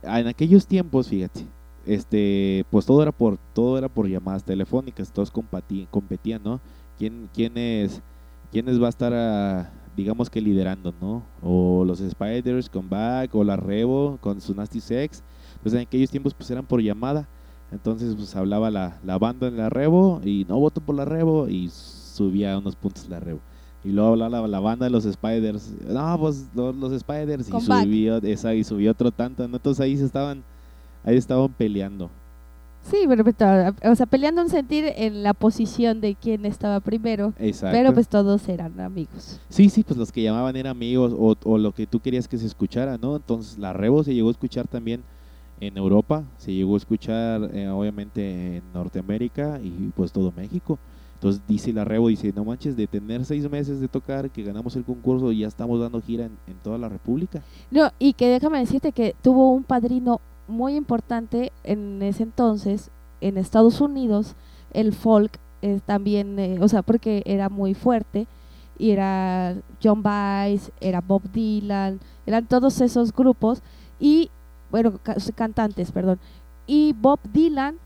[0.03, 1.47] En aquellos tiempos, fíjate,
[1.91, 6.61] este, pues todo era por, todo era por llamadas telefónicas, todos competían, ¿no?
[6.97, 8.01] ¿Quién, quién es,
[8.53, 11.25] quiénes va a estar, digamos que liderando, ¿no?
[11.43, 15.25] O los Spiders con Back, o la Revo con su Nasty Sex.
[15.65, 17.27] Pues en aquellos tiempos pues eran por llamada.
[17.73, 21.49] Entonces pues hablaba la, la banda en la Revo y no voto por la Revo
[21.49, 23.41] y subía unos puntos la Revo.
[23.83, 25.75] Y luego hablaba la, la banda de los Spiders.
[25.89, 29.49] No, pues los, los Spiders y Con subió, esa, y subió otro tanto.
[29.49, 29.57] ¿no?
[29.57, 30.45] Entonces ahí se estaban,
[31.05, 32.11] ahí estaban peleando.
[32.83, 37.35] Sí, pero, pero, o sea, peleando un sentir en la posición de quién estaba primero.
[37.39, 37.77] Exacto.
[37.77, 39.39] Pero pues todos eran amigos.
[39.51, 42.39] Sí, sí, pues los que llamaban eran amigos o, o lo que tú querías que
[42.39, 43.17] se escuchara, ¿no?
[43.17, 45.03] Entonces la Revo se llegó a escuchar también
[45.61, 50.79] en Europa, se llegó a escuchar eh, obviamente en Norteamérica y pues todo México.
[51.17, 54.75] Entonces dice la Revo, dice, no manches, de tener seis meses de tocar, que ganamos
[54.77, 57.43] el concurso y ya estamos dando gira en, en toda la República.
[57.71, 63.39] No, y que déjame decirte que tuvo un padrino muy importante en ese entonces en
[63.39, 64.35] Estados Unidos,
[64.73, 65.39] el folk
[65.85, 68.27] también, eh, o sea, porque era muy fuerte
[68.79, 73.63] y era John Baez, era Bob Dylan, eran todos esos grupos
[73.99, 74.31] y
[74.71, 76.19] bueno, ca- cantantes, perdón.
[76.67, 77.77] Y Bob Dylan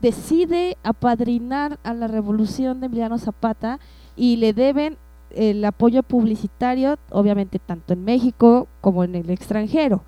[0.00, 3.80] decide apadrinar a la revolución de Emiliano Zapata
[4.16, 4.96] y le deben
[5.30, 10.02] el apoyo publicitario, obviamente tanto en México como en el extranjero.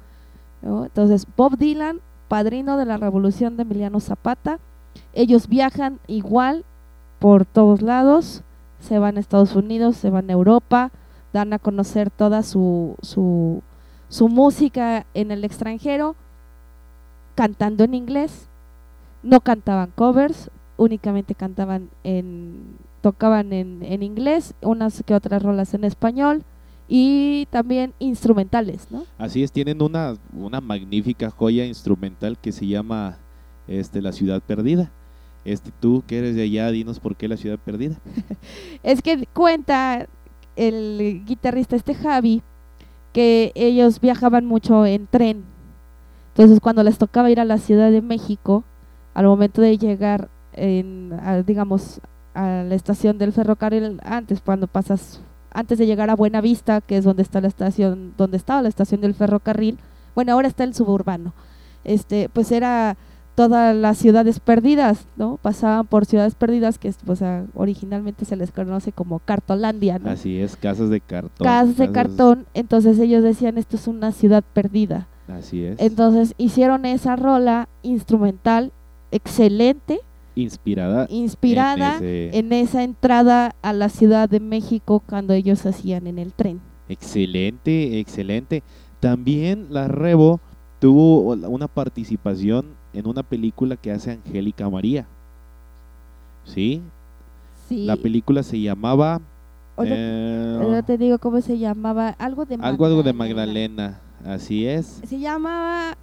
[0.63, 4.59] Entonces, Bob Dylan, padrino de la revolución de Emiliano Zapata,
[5.13, 6.65] ellos viajan igual
[7.19, 8.43] por todos lados,
[8.81, 10.91] se van a Estados Unidos, se van a Europa,
[11.33, 13.63] dan a conocer toda su, su,
[14.09, 16.17] su música en el extranjero,
[17.35, 18.49] cantando en inglés,
[19.23, 25.85] no cantaban covers, únicamente cantaban en, tocaban en, en inglés, unas que otras rolas en
[25.85, 26.45] español
[26.95, 29.07] y también instrumentales, ¿no?
[29.17, 33.17] Así es, tienen una, una magnífica joya instrumental que se llama
[33.67, 34.91] este, La Ciudad Perdida.
[35.47, 37.97] Este, tú que eres de allá, dinos por qué La Ciudad Perdida.
[38.83, 40.07] Es que cuenta
[40.55, 42.43] el guitarrista este Javi
[43.15, 45.45] que ellos viajaban mucho en tren.
[46.35, 48.65] Entonces cuando les tocaba ir a la Ciudad de México,
[49.15, 52.03] al momento de llegar en, a, digamos,
[52.35, 55.23] a la estación del ferrocarril, antes cuando pasas,
[55.55, 59.01] antes de llegar a Buenavista, que es donde está la estación, donde estaba la estación
[59.01, 59.79] del ferrocarril,
[60.15, 61.33] bueno ahora está el suburbano,
[61.85, 62.97] este, pues era
[63.35, 65.39] todas las ciudades perdidas, ¿no?
[65.41, 70.11] Pasaban por ciudades perdidas que pues, a- originalmente se les conoce como Cartolandia, ¿no?
[70.11, 71.47] Así es, casas de cartón.
[71.47, 75.09] Casas de cartón, entonces ellos decían esto es una ciudad perdida.
[75.29, 75.81] Así es.
[75.81, 78.71] Entonces hicieron esa rola instrumental
[79.13, 80.01] excelente,
[80.35, 81.07] Inspirada.
[81.11, 86.19] inspirada en ese- en esa entrada a la Ciudad de México cuando ellos hacían en
[86.19, 86.61] el tren.
[86.89, 88.63] Excelente, excelente.
[89.01, 90.41] También la Revo
[90.81, 95.07] tuvo una participación en una película que hace Angélica María.
[96.45, 96.81] ¿Sí?
[97.69, 97.85] Sí.
[97.87, 99.21] La película se llamaba...
[99.77, 102.11] Ahorita- eh, te digo cómo se llamaba.
[102.19, 104.01] Algo de algo, algo de Magdalena.
[104.25, 105.01] Así es.
[105.07, 105.97] Se llamaba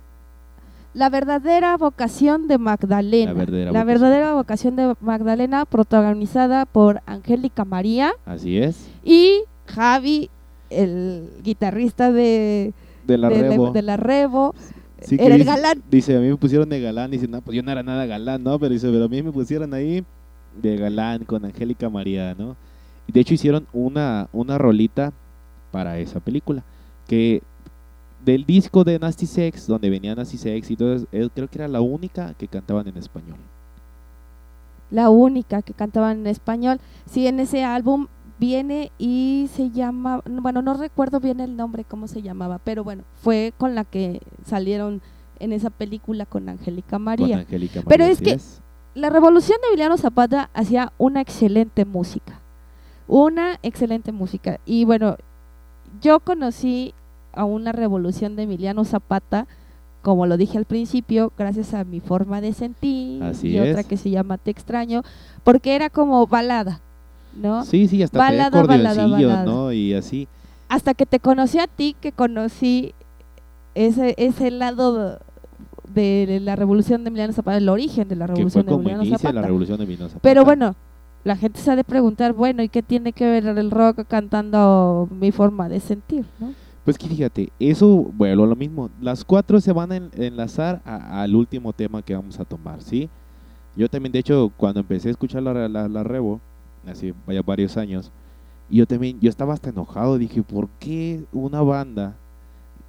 [0.93, 3.31] La verdadera vocación de Magdalena.
[3.33, 3.87] La verdadera La vocación.
[4.01, 8.89] verdadera vocación de Magdalena, protagonizada por Angélica María Así es.
[9.03, 10.29] y Javi,
[10.71, 12.73] el guitarrista de,
[13.05, 13.71] De la de, Rebo.
[13.71, 14.55] de la Rebo.
[15.01, 15.83] Sí, era el dice- galán.
[15.89, 17.11] Dice, a mí me pusieron de galán.
[17.11, 18.57] Dice, no, pues yo no era nada galán, ¿no?
[18.59, 20.03] Pero dice, pero a mí me pusieron ahí
[20.61, 22.55] de galán con Angélica María, ¿no?
[23.07, 25.13] Y de hecho hicieron una, una rolita
[25.71, 26.63] para esa película.
[27.07, 27.41] Que
[28.23, 31.67] del disco de Nasty Sex, donde venía Nasty Sex y eso, él creo que era
[31.67, 33.37] la única que cantaban en español.
[34.91, 36.79] la única que cantaban en español.
[37.05, 38.07] Sí, en ese álbum
[38.39, 43.03] viene y se llama, bueno, no recuerdo bien el nombre, cómo se llamaba, pero bueno,
[43.21, 45.01] fue con la que salieron
[45.39, 47.37] en esa película con Angélica Con María.
[47.39, 47.87] Angélica María.
[47.89, 48.39] Pero es que-
[48.95, 52.39] La revolución de Emiliano Zapata hacía una excelente música,
[53.07, 54.59] una excelente música.
[54.65, 55.17] Y bueno,
[56.01, 56.93] yo conocí
[57.33, 59.47] a una revolución de Emiliano Zapata,
[60.01, 63.97] como lo dije al principio, gracias a mi forma de sentir Así y otra que
[63.97, 65.03] se llama Te extraño,
[65.43, 66.81] porque era como balada,
[67.35, 67.65] ¿no?
[67.65, 69.43] Sí, sí, hasta Balada, balada.
[69.43, 69.71] ¿no?
[69.71, 70.27] Y así.
[70.69, 72.93] Hasta que te conocí a ti, que conocí
[73.75, 75.19] ese, ese lado
[75.93, 79.05] de la revolución de Emiliano Zapata, el origen de la Que fue revolución de Emiliano
[79.05, 79.33] Zapata.
[79.33, 80.21] la revolución de Emiliano Zapata.
[80.21, 80.75] Pero bueno,
[81.23, 85.07] la gente se ha de preguntar, bueno, ¿y qué tiene que ver el rock cantando
[85.11, 86.25] mi forma de sentir?
[86.39, 86.53] ¿no?
[86.89, 88.89] Pues fíjate, eso, bueno, lo mismo.
[88.99, 93.07] Las cuatro se van a en- enlazar al último tema que vamos a tomar, ¿sí?
[93.75, 96.41] Yo también, de hecho, cuando empecé a escuchar la, la, Revo,
[96.87, 97.13] hace
[97.45, 98.11] varios años,
[98.71, 100.17] yo también, yo estaba hasta enojado.
[100.17, 102.15] Dije, ¿por qué una banda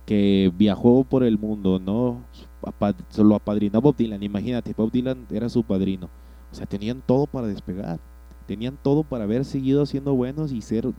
[0.06, 2.24] que viajó por el mundo, no?
[2.62, 6.08] Apa- Solo apadrinó Bob Dylan, imagínate, Bob Dylan era su padrino.
[6.50, 8.00] O sea, tenían todo para despegar.
[8.46, 10.90] Tenían todo para haber seguido siendo buenos y ser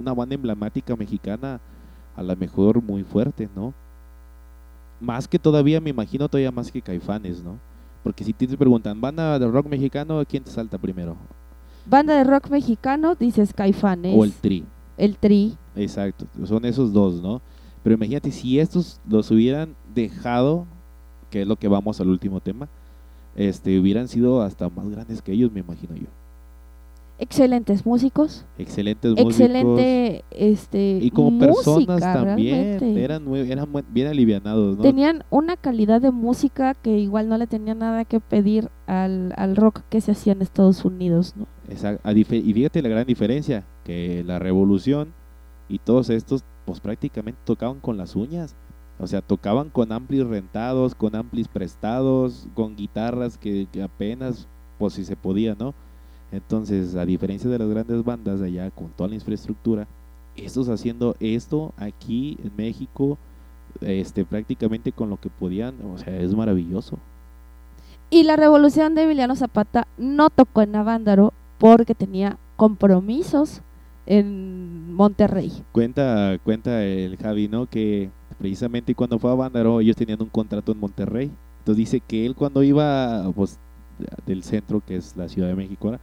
[0.00, 1.62] una banda emblemática mexicana
[2.16, 3.72] a lo mejor muy fuerte, ¿no?
[5.00, 7.58] Más que todavía, me imagino todavía más que Caifanes, ¿no?
[8.02, 11.16] Porque si te preguntan, banda de rock mexicano, ¿quién te salta primero?
[11.86, 14.64] Banda de rock mexicano, dices Caifanes, O el Tri.
[14.96, 15.56] el Tri.
[15.74, 17.40] Exacto, son esos dos, ¿no?
[17.82, 20.66] Pero imagínate, si estos los hubieran dejado,
[21.30, 22.68] que es lo que vamos al último tema,
[23.34, 26.06] este, hubieran sido hasta más grandes que ellos, me imagino yo.
[27.18, 29.30] Excelentes músicos, Excelentes músicos.
[29.32, 33.04] excelente este, Y como música, personas también, realmente.
[33.04, 34.82] eran, muy- eran muy- bien alivianados, ¿no?
[34.82, 39.54] Tenían una calidad de música que igual no le tenía nada que pedir al, al
[39.54, 41.46] rock que se hacía en Estados Unidos, ¿no?
[41.68, 45.12] Dife- y fíjate la gran diferencia, que la revolución
[45.68, 48.56] y todos estos, pues prácticamente tocaban con las uñas.
[48.98, 54.48] O sea, tocaban con amplis rentados, con amplis prestados, con guitarras que, que apenas,
[54.78, 55.74] pues si se podía, ¿no?
[56.32, 59.86] Entonces, a diferencia de las grandes bandas allá, con toda la infraestructura,
[60.34, 63.18] estos haciendo esto aquí en México,
[63.80, 66.98] este, prácticamente con lo que podían, o sea, es maravilloso.
[68.08, 73.62] Y la revolución de Emiliano Zapata no tocó en Avándaro porque tenía compromisos
[74.06, 75.52] en Monterrey.
[75.72, 77.66] Cuenta, cuenta el Javi, ¿no?
[77.66, 81.30] Que precisamente cuando fue a Bándaro, ellos tenían un contrato en Monterrey.
[81.58, 83.58] Entonces dice que él cuando iba pues,
[84.26, 86.00] del centro, que es la Ciudad de México, ahora,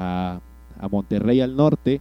[0.00, 0.40] a,
[0.78, 2.00] a Monterrey al norte,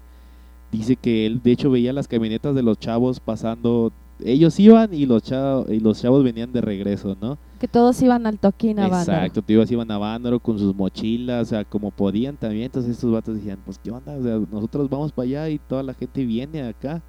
[0.72, 3.92] dice que él de hecho veía las camionetas de los chavos pasando.
[4.24, 7.38] Ellos iban y los chavos, y los chavos venían de regreso, ¿no?
[7.60, 8.88] Que todos iban al toquín a.
[8.88, 12.66] Exacto, te ibas, iban a Bándaro con sus mochilas, o sea, como podían también.
[12.66, 14.16] Entonces estos vatos decían, pues, ¿qué onda?
[14.18, 17.02] O sea, nosotros vamos para allá y toda la gente viene acá.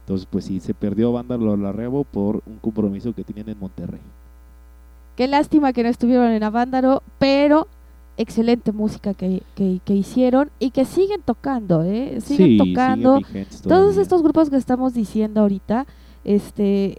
[0.00, 4.00] Entonces, pues sí, se perdió Bándaro la Rebo por un compromiso que tenían en Monterrey.
[5.16, 7.68] Qué lástima que no estuvieron en Avándaro, pero
[8.16, 12.20] excelente música que, que, que hicieron y que siguen tocando, ¿eh?
[12.20, 13.20] Siguen Sí, tocando.
[13.66, 15.86] Todos estos grupos que estamos diciendo ahorita,
[16.24, 16.98] este,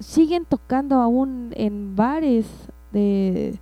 [0.00, 2.46] siguen tocando aún en bares
[2.92, 3.58] de,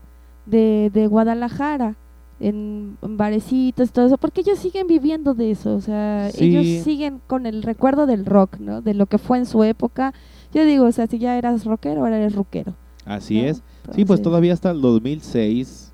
[0.46, 1.96] de, de Guadalajara,
[2.40, 6.46] en, en barecitos, todo eso, porque ellos siguen viviendo de eso, o sea, Sí.
[6.56, 8.82] ellos siguen con el recuerdo del rock, ¿no?
[8.82, 10.12] De lo que fue en su época.
[10.52, 12.74] Yo digo, o sea, si ya eras rockero, ahora eres rockero.
[13.04, 13.48] Así ¿no?
[13.48, 13.62] es.
[13.94, 15.91] Sí, pues todavía hasta el 2006,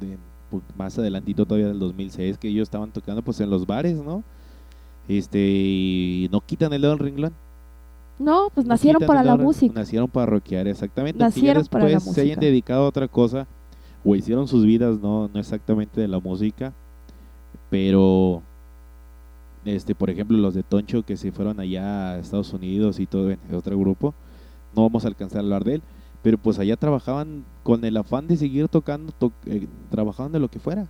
[0.00, 0.16] de-
[0.50, 4.22] pu- más adelantito todavía del 2006, que ellos estaban tocando pues en los bares, ¿no?
[5.08, 7.32] Este, y no quitan el dedo del renglón.
[8.18, 9.72] No, pues No nacieron para la música.
[9.78, 11.18] Nacieron para rockear, exactamente.
[11.18, 12.46] Nacieron para la después se hayan música.
[12.46, 13.46] dedicado a otra cosa
[14.04, 16.72] o hicieron sus vidas no, no exactamente de la música,
[17.70, 18.42] pero
[19.64, 23.30] este, por ejemplo, los de Toncho que se fueron allá a Estados Unidos y todo
[23.30, 24.14] en otro grupo,
[24.74, 25.82] no vamos a alcanzar a hablar de él,
[26.28, 30.48] pero pues allá trabajaban con el afán de seguir tocando, to- eh, trabajaban de lo
[30.50, 30.86] que fuera.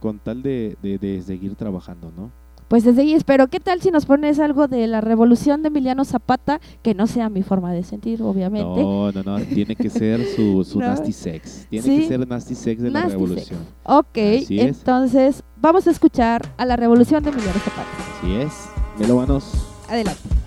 [0.00, 2.30] con tal de, de, de seguir trabajando, ¿no?
[2.68, 3.48] Pues desde ahí espero.
[3.48, 6.58] ¿Qué tal si nos pones algo de la revolución de Emiliano Zapata?
[6.82, 8.80] Que no sea mi forma de sentir, obviamente.
[8.82, 10.86] No, no, no, tiene que ser su, su No.
[10.86, 11.66] nasty sex.
[11.68, 11.98] Tiene Sí.
[12.00, 13.58] que ser nasty sex de la Nasty revolución.
[13.84, 14.78] Ok, Así es.
[14.78, 17.88] entonces vamos a escuchar a la revolución de Emiliano Zapata.
[18.22, 18.52] Así es.
[18.98, 19.52] Melómanos.
[19.90, 20.37] Adelante.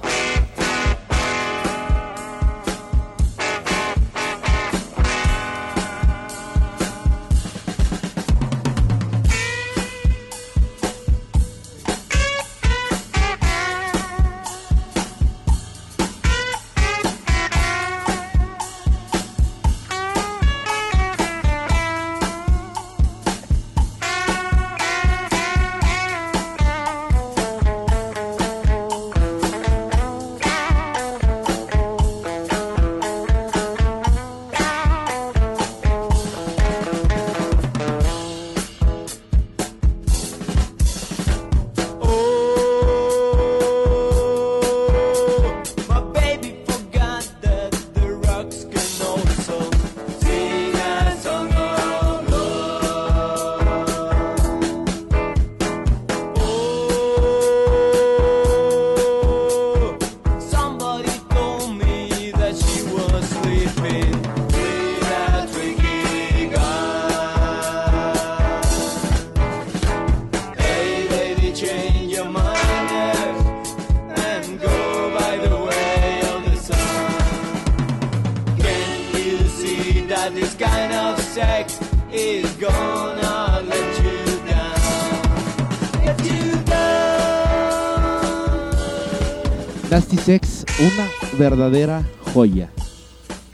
[91.42, 92.70] Verdadera joya.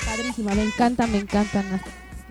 [0.05, 1.81] Padrísima, me encanta, me encanta, na-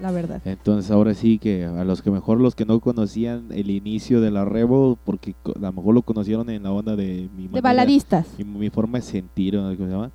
[0.02, 0.42] la verdad.
[0.44, 4.30] Entonces ahora sí que a los que mejor los que no conocían el inicio de
[4.30, 7.60] la Revo, porque a lo mejor lo conocieron en la onda de mi De manera-
[7.62, 9.74] baladistas, mi, mi forma de sentir, ¿no?
[9.74, 10.10] ¿cómo se llama?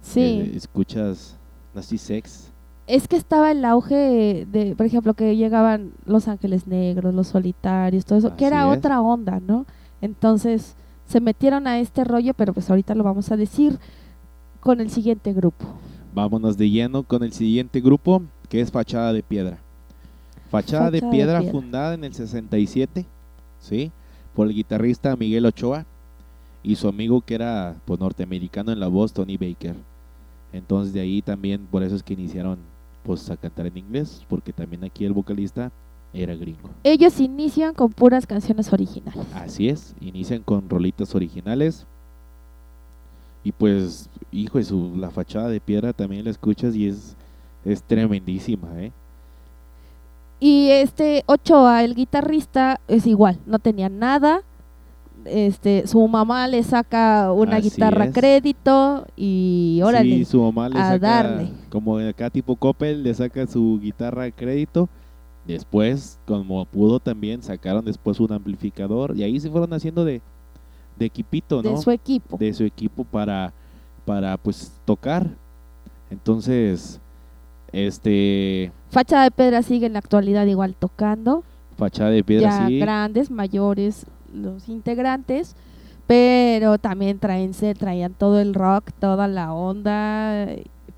[0.00, 0.20] sí.
[0.20, 1.36] Eh, escuchas
[1.74, 2.50] Nasty Sex.
[2.86, 8.04] Es que estaba el auge de, por ejemplo, que llegaban Los Ángeles Negros, Los Solitarios,
[8.06, 8.78] todo eso, que Así era es.
[8.78, 9.66] otra onda, ¿no?
[10.00, 13.78] Entonces se metieron a este rollo, pero pues ahorita lo vamos a decir
[14.66, 15.64] con el siguiente grupo.
[16.12, 19.58] Vámonos de lleno con el siguiente grupo, que es Fachada de Piedra.
[20.50, 21.52] Fachada, de, Fachada de piedra, Piedra.
[21.52, 23.06] fundada en el 67,
[23.60, 23.92] ¿sí?
[24.34, 25.86] Por el guitarrista Miguel Ochoa
[26.64, 29.76] y su amigo que era pues, norteamericano en la voz, Tony Baker.
[30.52, 32.58] Entonces de ahí también, por eso es que iniciaron
[33.04, 35.70] pues a cantar en inglés, porque también aquí el vocalista
[36.12, 36.70] era gringo.
[36.82, 39.26] Ellos inician con puras canciones originales.
[39.32, 41.86] Así es, inician con rolitas originales.
[43.46, 47.14] Y pues, hijo de su, la fachada de piedra también la escuchas y es,
[47.64, 48.90] es tremendísima, ¿eh?
[50.40, 54.42] Y este Ochoa, el guitarrista, es igual, no tenía nada.
[55.26, 60.16] Este, su mamá le saca una Así guitarra a crédito y órale.
[60.16, 61.52] Sí, su mamá le a saca, darle.
[61.68, 64.88] como acá tipo Coppel, le saca su guitarra a crédito.
[65.46, 70.20] Después, como pudo también, sacaron después un amplificador y ahí se fueron haciendo de,
[70.98, 71.70] de equipito, ¿no?
[71.70, 72.36] de su equipo.
[72.38, 73.52] de su equipo para,
[74.04, 75.28] para pues tocar.
[76.10, 77.00] Entonces,
[77.72, 81.44] este Fachada de Pedra sigue en la actualidad igual tocando,
[81.76, 85.56] fachada de piedra ya sí, grandes, mayores los integrantes,
[86.06, 90.46] pero también traen se traían todo el rock, toda la onda,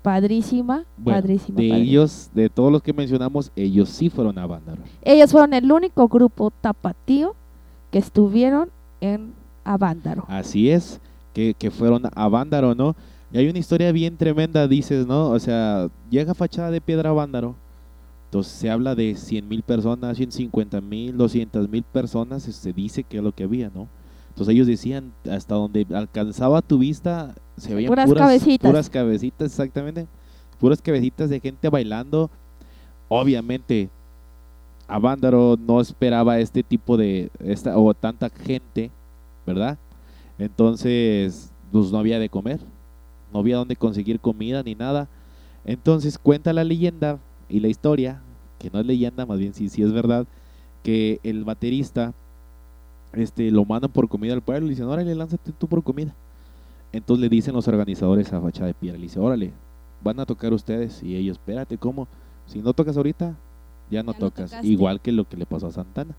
[0.01, 1.61] padrísima, bueno, padrísima.
[1.61, 1.77] de padrísima.
[1.77, 4.81] ellos, de todos los que mencionamos, ellos sí fueron a Vándaro.
[5.01, 7.35] Ellos fueron el único grupo tapatío
[7.91, 8.69] que estuvieron
[9.01, 9.33] en
[9.73, 10.25] Avándaro.
[10.27, 10.99] Así es,
[11.33, 12.95] que, que fueron a Vándaro, ¿no?
[13.31, 15.29] Y hay una historia bien tremenda, dices, ¿no?
[15.29, 17.55] O sea, llega fachada de piedra a Vándaro.
[18.25, 23.17] Entonces se habla de 100 mil personas, 150 mil, 200 mil personas, se dice que
[23.17, 23.87] es lo que había, ¿no?
[24.29, 28.69] Entonces ellos decían, hasta donde alcanzaba tu vista, se veían Puras puras, cabecitas.
[28.71, 30.07] puras cabecitas, exactamente.
[30.59, 32.29] Puras cabecitas de gente bailando.
[33.07, 33.89] Obviamente,
[34.87, 38.91] a Vándaro no esperaba este tipo de, esta, o tanta gente,
[39.49, 39.77] ¿verdad?
[40.37, 42.59] Entonces, pues no había de comer,
[43.33, 45.09] no había dónde conseguir comida ni nada.
[45.65, 47.19] Entonces cuenta la leyenda
[47.49, 48.21] y la historia,
[48.59, 50.27] que no es leyenda, más bien sí, sí es verdad,
[50.83, 52.13] que el baterista
[53.13, 56.13] este, lo mandan por comida al pueblo y le dicen, órale, lánzate tú por comida.
[56.91, 59.51] Entonces le dicen los organizadores a Fachada de Piedra, le dicen, órale,
[60.03, 61.03] van a tocar ustedes.
[61.03, 62.07] Y ellos, espérate, ¿cómo?
[62.45, 63.35] Si no tocas ahorita,
[63.89, 64.63] ya no Ya tocas.
[64.63, 66.15] Igual que lo que le pasó a Santana.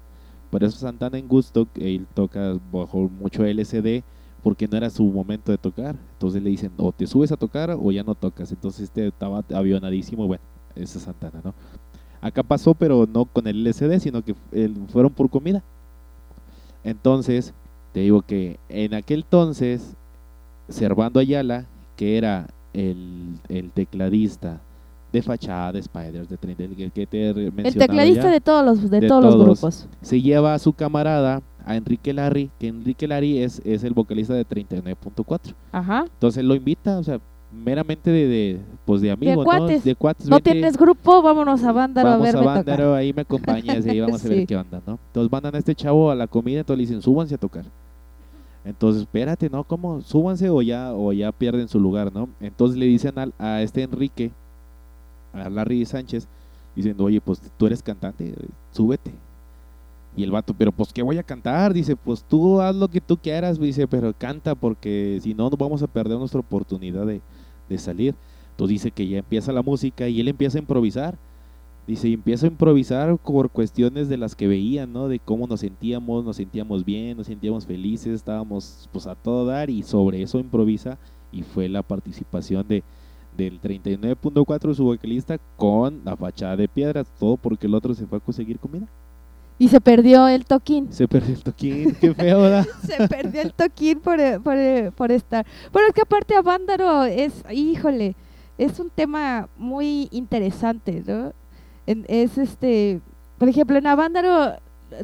[0.51, 4.03] Por eso Santana en gusto, él toca bajo mucho LSD
[4.42, 5.96] porque no era su momento de tocar.
[6.14, 8.51] Entonces le dicen, o te subes a tocar o ya no tocas.
[8.51, 10.26] Entonces este estaba avionadísimo.
[10.26, 10.42] Bueno,
[10.74, 11.55] ese es Santana, ¿no?
[12.20, 14.34] Acá pasó, pero no con el LSD, sino que
[14.88, 15.62] fueron por comida.
[16.84, 17.55] Entonces,
[17.92, 19.94] te digo que en aquel entonces,
[20.68, 24.61] Servando Ayala, que era el, el tecladista
[25.12, 28.90] de Fachada, de Spiders, de Trin- del que- te El tecladista ya, de todos los,
[28.90, 29.88] de De todos los grupos.
[30.02, 34.34] se lleva a su camarada, a Enrique Larry, que Enrique Larry es, es el vocalista
[34.34, 35.54] de 39.4.
[35.72, 36.04] Ajá.
[36.12, 37.20] Entonces lo invita, o sea,
[37.52, 39.44] meramente de, de pues de amigos, ¿no?
[39.44, 39.82] cuates.
[39.84, 40.28] De cuates.
[40.28, 42.56] No vente, tienes grupo, vámonos a Vándaro a vamos verme a tocar.
[42.64, 44.98] Vándaro, ahí me acompañas y ahí vamos a ver qué onda, ¿no?
[45.08, 47.64] Entonces mandan a este chavo a la comida, entonces le dicen, súbanse a tocar.
[48.64, 49.64] Entonces, espérate, ¿no?
[49.64, 50.00] ¿Cómo?
[50.02, 52.28] Súbanse o ya, o ya pierden su lugar, ¿no?
[52.40, 54.32] Entonces le dicen al- a este Enrique,
[55.32, 56.28] a Larry Sánchez,
[56.74, 58.34] diciendo, oye, pues tú eres cantante,
[58.72, 59.12] súbete.
[60.16, 61.72] Y el vato, pero pues ¿qué voy a cantar?
[61.72, 65.58] Dice, pues tú haz lo que tú quieras, dice, pero canta porque si no, nos
[65.58, 67.20] vamos a perder nuestra oportunidad de,
[67.68, 68.14] de salir.
[68.50, 71.16] Entonces dice que ya empieza la música y él empieza a improvisar.
[71.86, 75.08] Dice, y empieza a improvisar por cuestiones de las que veían, ¿no?
[75.08, 79.70] De cómo nos sentíamos, nos sentíamos bien, nos sentíamos felices, estábamos pues a todo dar
[79.70, 80.98] y sobre eso improvisa
[81.32, 82.84] y fue la participación de
[83.45, 88.18] del 39.4 su vocalista con la fachada de piedras, todo porque el otro se fue
[88.18, 88.86] a conseguir comida.
[89.59, 90.91] Y se perdió el toquín.
[90.93, 92.66] Se perdió el toquín, qué feo, ¿verdad?
[92.86, 95.45] se perdió el toquín por, eh, por, eh, por estar.
[95.72, 98.16] Pero es que aparte a Vándaro es, híjole,
[98.57, 101.32] es un tema muy interesante, ¿no?
[101.86, 103.01] En- es este,
[103.38, 104.55] por ejemplo, en Avándaro,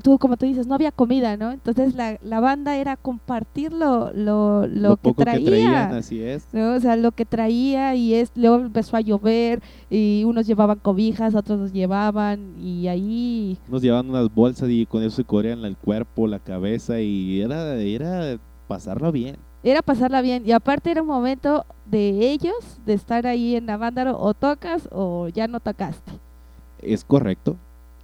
[0.02, 1.52] tú como tú dices, no había comida, ¿no?
[1.52, 5.38] Entonces la, la banda era compartir lo, lo, lo, que poco traía.
[5.40, 6.46] que traían, así es.
[6.52, 6.74] ¿no?
[6.74, 11.34] O sea, lo que traía y es, luego empezó a llover y unos llevaban cobijas,
[11.34, 15.76] otros los llevaban y ahí Nos llevaban unas bolsas y con eso se cubrían el
[15.76, 19.36] cuerpo, la cabeza y era, era pasarlo bien.
[19.62, 24.18] era pasarla bien y aparte era un momento de ellos de estar ahí en Avándaro
[24.18, 26.12] o tocas o ya no tocaste,
[26.80, 27.56] Es correcto.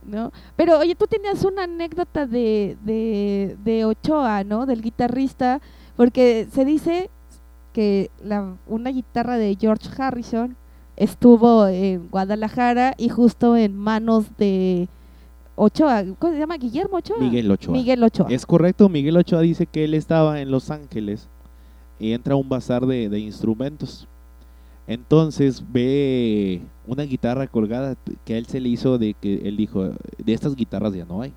[0.07, 0.33] ¿No?
[0.57, 4.67] Pero oye, tú tenías una anécdota de, de, de Ochoa, ¿no?
[4.67, 5.61] Del guitarrista,
[5.97, 7.11] porque se dice
[7.73, 10.57] que la, una guitarra de George Harrison
[10.97, 14.89] estuvo en Guadalajara y justo en manos de
[15.57, 16.57] Ochoa, ¿cómo se llama?
[16.57, 17.19] Guillermo Ochoa.
[17.19, 17.73] Miguel Ochoa.
[17.73, 18.27] Miguel Ochoa.
[18.31, 21.29] Es correcto, Miguel Ochoa dice que él estaba en Los Ángeles
[21.99, 24.09] y entra a un bazar de, de instrumentos.
[24.87, 30.33] Entonces ve una guitarra colgada que él se le hizo de que él dijo, de
[30.33, 31.33] estas guitarras ya no hay.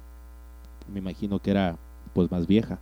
[0.91, 1.78] Me imagino que era
[2.14, 2.80] pues más vieja.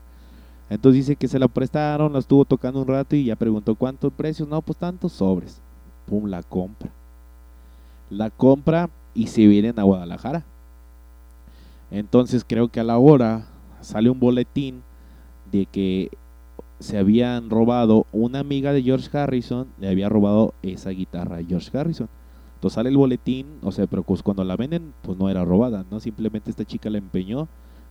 [0.70, 4.08] Entonces dice que se la prestaron, la estuvo tocando un rato y ya preguntó cuánto
[4.08, 4.46] el precio.
[4.46, 5.62] No, pues tantos sobres.
[6.06, 6.90] Pum, la compra.
[8.10, 10.44] La compra y se vienen a Guadalajara.
[11.92, 13.46] Entonces creo que a la hora
[13.82, 14.82] sale un boletín
[15.52, 16.10] de que
[16.80, 21.76] se habían robado, una amiga de George Harrison le había robado esa guitarra a George
[21.78, 22.10] Harrison.
[22.70, 26.00] Sale el boletín, o sea, pero pues cuando la venden, pues no era robada, ¿no?
[26.00, 27.48] Simplemente esta chica la empeñó,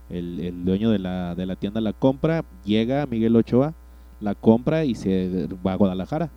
[0.09, 3.73] el, el dueño de la, de la tienda la compra, llega Miguel Ochoa,
[4.19, 6.29] la compra y se va a Guadalajara.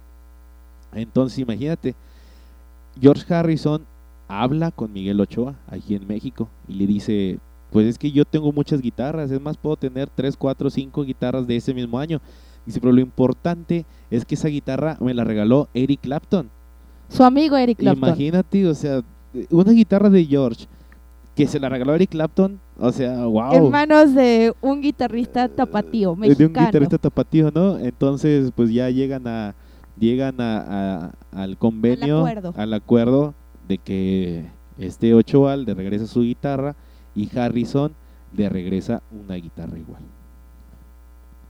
[0.93, 1.95] Entonces imagínate,
[3.01, 3.85] George Harrison
[4.29, 7.39] habla con Miguel Ochoa aquí en México y le dice,
[7.71, 11.47] pues es que yo tengo muchas guitarras, es más, puedo tener 3, 4, 5 guitarras
[11.47, 12.21] de ese mismo año.
[12.65, 16.51] Dice, pero lo importante es que esa guitarra me la regaló Eric Clapton.
[17.09, 18.09] Su amigo Eric Clapton.
[18.09, 19.03] Imagínate, o sea,
[19.51, 20.67] una guitarra de George
[21.35, 23.53] que se la regaló Eric Clapton, o sea, wow.
[23.53, 26.67] En manos de un guitarrista tapatío, de un mexicano.
[26.67, 27.79] guitarrista tapatío, ¿no?
[27.79, 29.55] Entonces, pues ya llegan a
[29.99, 32.55] llegan a, a- al convenio, acuerdo.
[32.57, 33.35] al acuerdo
[33.69, 34.47] de que
[34.79, 36.75] este Ochoa le regresa su guitarra
[37.15, 37.93] y Harrison
[38.37, 40.03] le regresa una guitarra igual.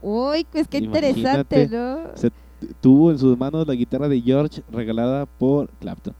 [0.01, 1.09] Uy, pues qué Imagínate.
[1.09, 1.93] interesante, ¿no?
[2.13, 2.35] O sea, t-
[2.81, 6.13] tuvo en sus manos la guitarra de George regalada por Clapton.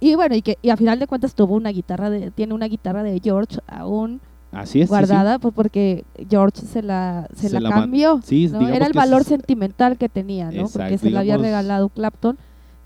[0.00, 2.66] Y bueno, y que y a final de cuentas tuvo una guitarra de, tiene una
[2.66, 4.20] guitarra de George aún
[4.52, 4.84] Así es.
[4.84, 4.88] sí, sí.
[4.88, 8.20] guardada, pues porque George se la, se, Se la, cambió.
[8.24, 8.58] Sí, ¿no?
[8.60, 10.68] digamos Era el valor es- sentimental que tenía, ¿no?
[10.68, 12.38] porque se la había regalado Clapton,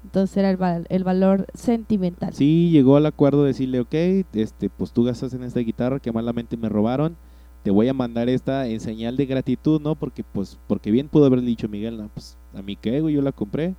[0.03, 2.35] entonces era el, val- el valor sentimental.
[2.35, 3.95] Sí, llegó al acuerdo de decirle, ok,
[4.35, 7.17] este, pues tú gastas en esta guitarra que malamente me robaron,
[7.63, 9.95] te voy a mandar esta en señal de gratitud, ¿no?
[9.95, 13.23] Porque, pues, porque bien pudo haber dicho Miguel, no, pues, a mí qué, güey, yo
[13.23, 13.75] la compré,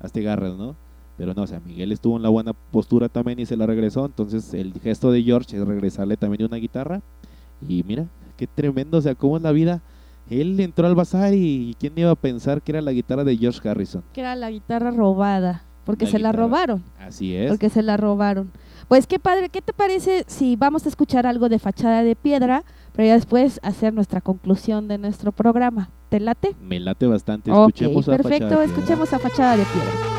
[0.00, 0.74] hazte garras, ¿no?
[1.16, 4.06] Pero no, o sea, Miguel estuvo en la buena postura también y se la regresó,
[4.06, 7.00] entonces el gesto de George es regresarle también una guitarra,
[7.66, 8.06] y mira,
[8.36, 9.82] qué tremendo, o sea, cómo es la vida.
[10.30, 13.66] Él entró al bazar y ¿quién iba a pensar que era la guitarra de George
[13.68, 14.02] Harrison?
[14.12, 16.84] Que era la guitarra robada, porque La se la robaron.
[17.00, 17.48] Así es.
[17.48, 18.50] porque se la robaron.
[18.88, 22.62] Pues qué padre, ¿qué te parece si vamos a escuchar algo de fachada de piedra,
[22.98, 25.88] pero ya después hacer nuestra conclusión de nuestro programa?
[26.08, 26.56] ¿Te late?
[26.60, 27.48] Me late bastante.
[27.48, 30.17] Escuchemos a perfecto, Fachada de escuchemos a fachada de piedra.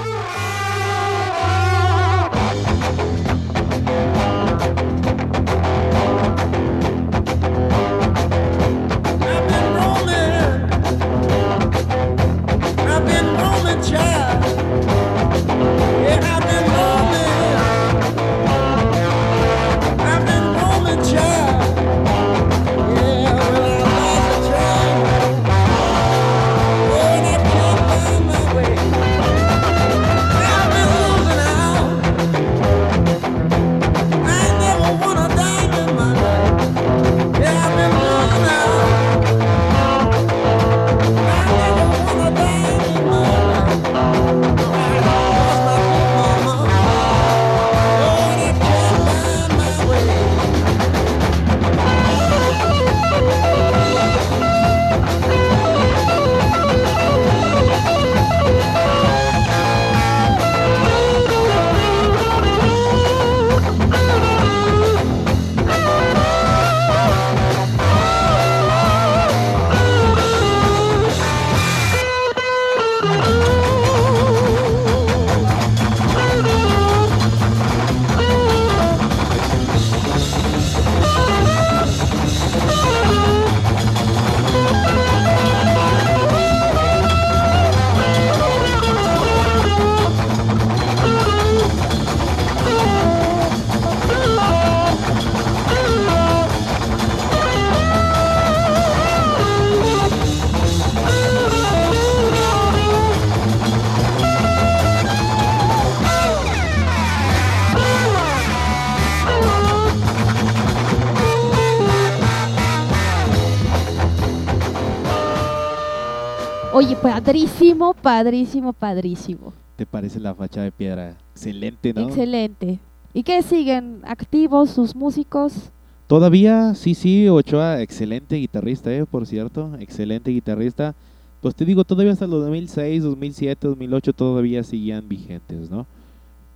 [117.02, 119.54] Padrísimo, padrísimo, padrísimo.
[119.76, 121.18] ¿Te parece la fachada de piedra?
[121.32, 122.08] Excelente, ¿no?
[122.08, 122.80] Excelente.
[123.14, 124.02] ¿Y qué siguen?
[124.06, 125.72] ¿Activos sus músicos?
[126.08, 130.96] Todavía, sí, sí, Ochoa, excelente guitarrista, eh, por cierto, excelente guitarrista.
[131.42, 135.86] Pues te digo, todavía hasta los 2006, 2007, 2008 todavía seguían vigentes, ¿no?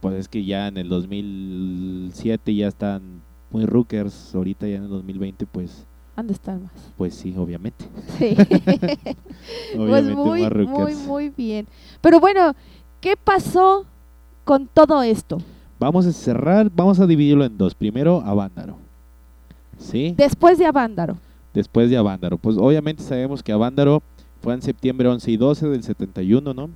[0.02, 3.22] Pues es que ya en el 2007 ya están
[3.52, 5.86] muy rookers, ahorita ya en el 2020 pues
[6.16, 6.72] Han de estar más.
[6.98, 7.86] pues sí, obviamente.
[8.20, 8.36] Sí.
[8.38, 10.98] pues Obviamente muy, más muy, rookers.
[11.08, 11.68] muy bien.
[12.02, 12.54] Pero bueno,
[13.02, 13.86] ¿qué pasó
[14.44, 15.40] con todo esto?
[15.80, 17.74] Vamos a cerrar, vamos a dividirlo en dos.
[17.76, 18.78] Primero, Avándaro.
[19.80, 20.14] ¿Sí?
[20.18, 21.18] Después de Avándaro.
[21.54, 22.38] Después de Avándaro.
[22.38, 24.02] Pues obviamente sabemos que Avándaro
[24.42, 26.70] fue en septiembre 11 y 12 del 71, ¿no?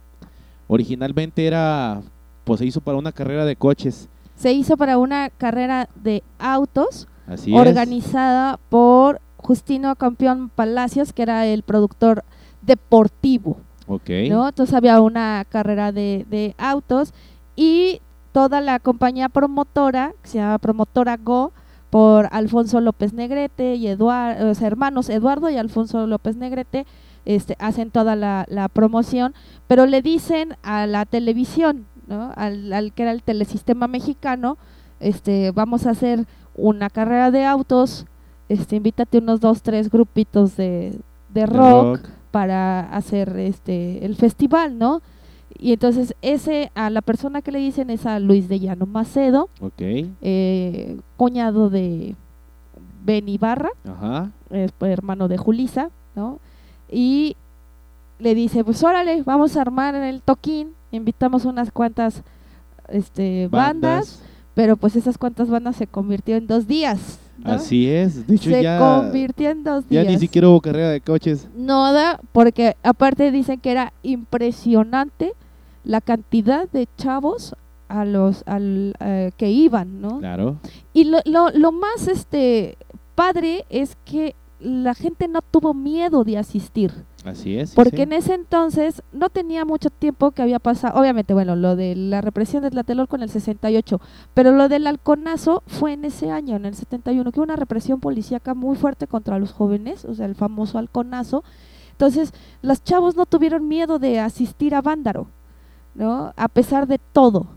[0.68, 2.02] Originalmente era,
[2.44, 4.10] pues se hizo para una carrera de coches.
[4.36, 7.60] Se hizo para una carrera de autos Así es.
[7.60, 12.24] organizada por Justino Campeón Palacios, que era el productor
[12.62, 13.58] deportivo.
[13.88, 14.10] Ok.
[14.30, 14.48] ¿no?
[14.48, 17.14] Entonces había una carrera de, de autos
[17.56, 21.54] y toda la compañía promotora, que se llama Promotora Go,
[21.90, 26.86] por Alfonso López Negrete y Eduardo, hermanos Eduardo y Alfonso López Negrete,
[27.26, 29.34] este, hacen toda la, la promoción,
[29.68, 32.32] pero le dicen a la televisión, ¿no?
[32.36, 34.58] al, al que era el telesistema mexicano,
[35.00, 36.26] este, vamos a hacer
[36.56, 38.06] una carrera de autos,
[38.50, 41.00] este, invítate unos dos, tres grupitos de,
[41.34, 42.00] de rock,
[42.32, 45.02] para hacer este el festival, ¿no?
[45.58, 49.50] Y entonces ese a la persona que le dicen es a Luis de Llano Macedo,
[49.60, 49.82] Ok.
[49.82, 52.16] eh, cuñado de
[53.04, 54.32] Ben Ibarra, Ajá.
[54.50, 56.40] pues, hermano de Julisa, ¿no?
[56.92, 57.36] Y
[58.20, 62.24] le dice, pues órale, vamos a armar el toquín, invitamos unas cuantas
[62.90, 64.22] este, bandas,
[64.54, 67.54] pero pues esas cuantas bandas se convirtió en dos días, ¿no?
[67.54, 68.28] Así es.
[68.28, 70.14] De hecho, se ya, convirtió en dos ya días.
[70.14, 71.48] ni siquiera hubo carrera de coches.
[71.56, 75.34] Nada, porque aparte dicen que era impresionante
[75.84, 77.56] la cantidad de chavos
[77.88, 80.20] a los al, eh, que iban, ¿no?
[80.20, 80.58] Claro.
[80.94, 82.78] Y lo, lo, lo más este
[83.16, 86.92] padre es que la gente no tuvo miedo de asistir,
[87.28, 87.72] Así es.
[87.72, 88.02] sí, porque sí.
[88.04, 92.22] en ese entonces no tenía mucho tiempo que había pasado, obviamente, bueno, lo de la
[92.22, 94.00] represión de Tlatelolco en el 68,
[94.34, 98.00] pero lo del halconazo fue en ese año, en el 71, que hubo una represión
[98.00, 101.44] policíaca muy fuerte contra los jóvenes, o sea, el famoso halconazo.
[101.92, 105.28] Entonces, los chavos no tuvieron miedo de asistir a Vándaro,
[105.96, 106.34] ¿no?
[106.38, 107.48] A pesar de todo.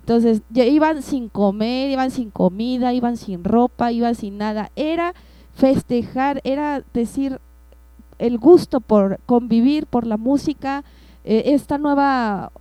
[0.00, 4.70] Entonces, ya iban sin comer, iban sin comida, iban sin ropa, iban sin nada.
[4.76, 5.14] Era
[5.54, 7.40] festejar, era decir
[8.26, 10.82] el gusto por convivir, por la música,
[11.24, 12.52] eh, esta nueva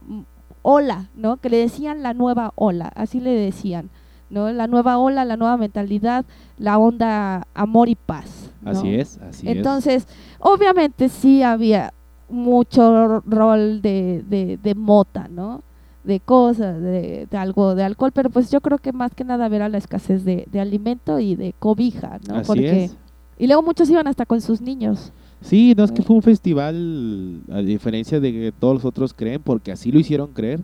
[0.61, 1.37] ola, ¿no?
[1.37, 3.89] Que le decían la nueva ola, así le decían,
[4.29, 4.51] ¿no?
[4.51, 6.25] La nueva ola, la nueva mentalidad,
[6.57, 8.51] la onda amor y paz.
[8.61, 8.71] ¿no?
[8.71, 10.07] Así es, así Entonces,
[10.39, 11.93] obviamente sí había
[12.29, 15.61] mucho rol de, de, de mota, ¿no?
[16.03, 19.47] De cosas, de, de algo de alcohol, pero pues yo creo que más que nada
[19.47, 22.27] verá la escasez de, de alimento y de cobija, es.
[22.27, 22.35] ¿no?
[22.35, 22.97] Así Porque es.
[23.37, 25.13] y luego muchos iban hasta con sus niños.
[25.43, 29.41] Sí, no es que fue un festival, a diferencia de que todos los otros creen,
[29.43, 30.61] porque así lo hicieron creer.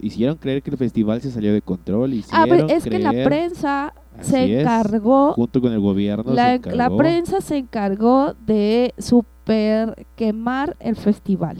[0.00, 2.12] Hicieron creer que el festival se salió de control.
[2.30, 6.58] Ah, pero Hicieron es que la prensa se es, encargó, junto con el gobierno, la,
[6.58, 6.96] se la encargó.
[6.96, 11.58] prensa se encargó de super quemar el festival.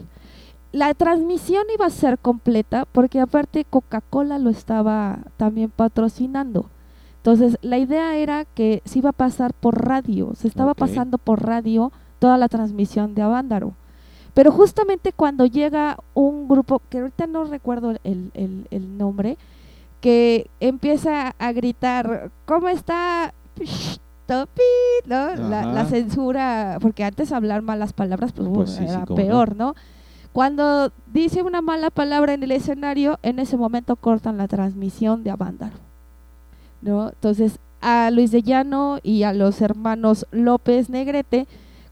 [0.72, 6.70] La transmisión iba a ser completa porque aparte Coca-Cola lo estaba también patrocinando.
[7.16, 11.44] Entonces la idea era que se iba a pasar por radio, se estaba pasando por
[11.44, 13.74] radio toda la transmisión de Avándaro.
[14.34, 19.36] Pero justamente cuando llega un grupo, que ahorita no recuerdo el, el- el nombre,
[20.00, 23.34] que empieza a gritar, ¿cómo está?
[25.06, 25.34] ¿no?
[25.36, 29.14] La, la censura, porque antes hablar malas palabras, pues, Pues uh, sí, era no.
[29.14, 29.74] peor, ¿no?
[30.32, 35.30] Cuando dice una mala palabra en el escenario, en ese momento cortan la transmisión de
[35.30, 35.76] Avándaro,
[36.82, 37.08] ¿no?
[37.08, 41.48] Entonces, a Luis de Llano y a los hermanos López Negrete,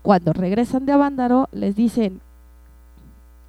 [0.06, 2.20] cuando regresan de Avándaro, les dicen,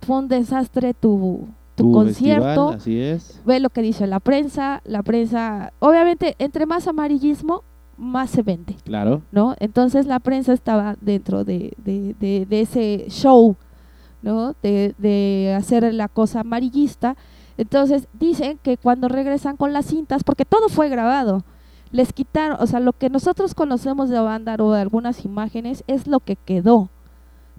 [0.01, 3.41] fue un desastre tu, tu, Tu concierto, festival, así es.
[3.45, 7.61] ve lo que dice la prensa, la prensa, obviamente, entre más amarillismo,
[7.95, 9.21] más se vende, Claro.
[9.31, 9.55] ¿no?
[9.59, 13.55] Entonces la prensa estaba dentro de, de, de- de ese show,
[14.23, 14.55] ¿no?
[14.63, 17.15] De, de hacer la cosa amarillista.
[17.59, 21.43] Entonces dicen que cuando regresan con las cintas, porque todo fue grabado,
[21.91, 26.19] les quitaron, o sea, lo que nosotros conocemos de Avándaro, de algunas imágenes, es lo
[26.19, 26.89] que quedó.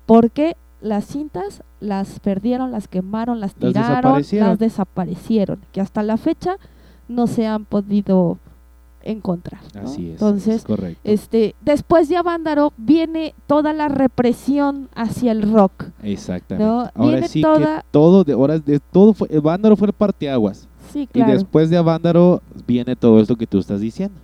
[0.07, 4.49] Porque las cintas las perdieron, las quemaron, las Las tiraron, desaparecieron.
[4.49, 6.57] las desaparecieron, que hasta la fecha
[7.09, 8.39] no se han podido
[9.03, 9.61] encontrar.
[9.75, 9.83] ¿no?
[9.83, 10.13] Así es.
[10.13, 11.01] Entonces, es correcto.
[11.05, 15.87] este, después de Avándaro viene toda la represión hacia el rock.
[16.03, 16.65] Exactamente.
[16.69, 16.81] ¿no?
[16.95, 20.69] Ahora Viene sí toda- que todo, de, ahora de todo fue, Vándaro fue el parteaguas.
[20.93, 21.31] Sí, claro.
[21.31, 24.19] Y después de Avándaro viene todo esto que tú estás diciendo.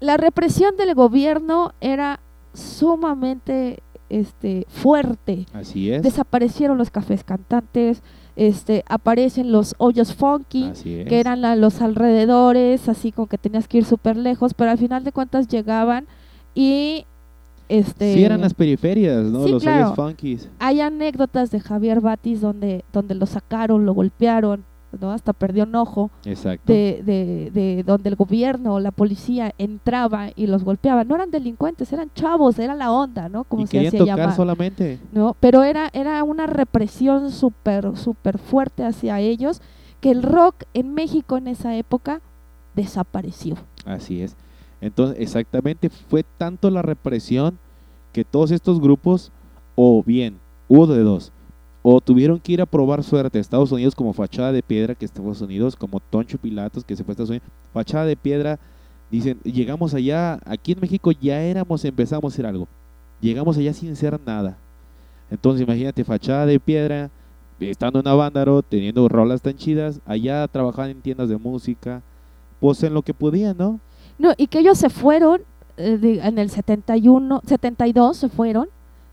[0.00, 2.20] La represión del gobierno era
[2.54, 5.46] sumamente este, fuerte.
[5.52, 6.02] Así es.
[6.02, 8.02] Desaparecieron los cafés cantantes,
[8.36, 10.82] este, aparecen los hoyos funky, es.
[10.82, 14.78] que eran la- los alrededores, así como que tenías que ir súper lejos, pero al
[14.78, 16.06] final de cuentas llegaban
[16.54, 17.04] y
[17.68, 19.44] este Sí, eran las periferias, ¿no?
[19.44, 19.84] Sí, Los claro.
[19.86, 20.48] hoyos funkies.
[20.58, 24.64] hay anécdotas de Javier Batis donde, donde lo sacaron, lo golpearon,
[24.98, 25.10] ¿no?
[25.12, 26.72] hasta perdió un ojo, Exacto.
[26.72, 31.04] de, de, de donde el gobierno o la policía entraba y los golpeaba.
[31.04, 33.44] No eran delincuentes, eran chavos, era la onda, ¿no?
[33.44, 34.36] Como y se hacía tocar llamar.
[34.36, 34.98] solamente.
[35.12, 35.36] ¿no?
[35.40, 39.60] Pero era, era una represión súper, súper fuerte hacia ellos,
[40.00, 42.20] que el rock en México en esa época
[42.74, 43.56] desapareció.
[43.84, 44.36] Así es.
[44.80, 47.58] Entonces, exactamente, fue tanto la represión
[48.12, 49.32] que todos estos grupos,
[49.74, 51.32] o bien, hubo de dos,
[51.90, 55.06] o tuvieron que ir a probar suerte a Estados Unidos como Fachada de Piedra, que
[55.06, 58.58] es Estados Unidos, como Toncho Pilatos, que se fue a Estados Unidos, Fachada de Piedra,
[59.10, 62.68] dicen, llegamos allá, aquí en México ya éramos, empezamos a hacer algo,
[63.22, 64.58] llegamos allá sin ser nada.
[65.30, 67.10] Entonces, imagínate, Fachada de Piedra,
[67.58, 72.02] estando en Avándaro, teniendo rolas tan chidas, allá trabajaban en tiendas de música,
[72.60, 73.80] pues lo que podían, ¿no?
[74.18, 75.40] No, y que ellos se fueron
[75.78, 78.68] eh, en el 71, 72 se fueron,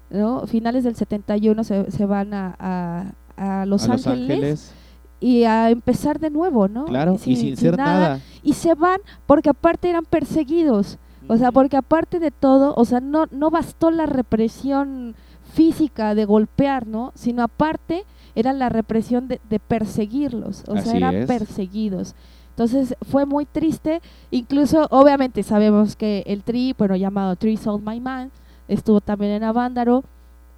[0.10, 0.46] ¿no?
[0.48, 4.74] Finales del 71 se, se van a, a- a Los, a Los Ángeles, Ángeles,
[5.20, 6.86] y a empezar de nuevo, ¿no?
[6.86, 8.20] claro, y sin, ser nada.
[8.44, 10.98] Y se van porque aparte eran perseguidos.
[11.28, 15.16] O sea, porque aparte de todo, o sea, no, no bastó la represión
[15.54, 17.12] física de golpear, ¿no?
[17.16, 18.04] Sino aparte
[18.36, 21.26] era la represión de, de perseguirlos, o Así sea, eran es.
[21.28, 22.14] perseguidos.
[22.52, 24.02] Entonces fue muy triste,
[24.32, 28.32] incluso obviamente sabemos que el Tri, bueno, llamado Tri Sold My Man,
[28.68, 30.04] estuvo también en Avándaro,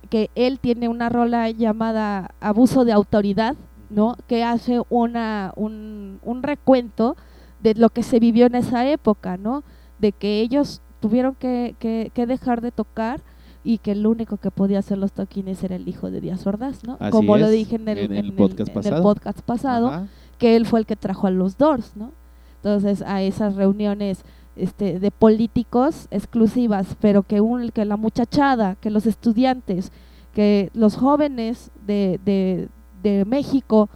[0.10, 3.56] que él tiene una rola llamada Abuso de Autoridad,
[3.90, 4.16] ¿no?
[4.28, 7.16] Que hace una, un, un recuento
[7.62, 9.64] de lo que se vivió en esa época, ¿no?
[10.00, 13.22] De que ellos tuvieron que, que, que dejar de tocar
[13.64, 16.84] y que el único que podía hacer los toquines era el hijo de Díaz Ordaz,
[16.86, 16.96] ¿no?
[17.00, 19.04] Así Como lo dije en el, en el en podcast en el pasado.
[19.04, 22.12] podcast pasado, que él fue el que trajo a los Doors, ¿no?
[22.58, 24.24] Entonces a esas reuniones
[24.58, 29.92] este, de políticos exclusivas, pero que, un, que la muchachada, que los estudiantes,
[30.34, 32.70] que los jóvenes de, de,
[33.04, 33.90] de México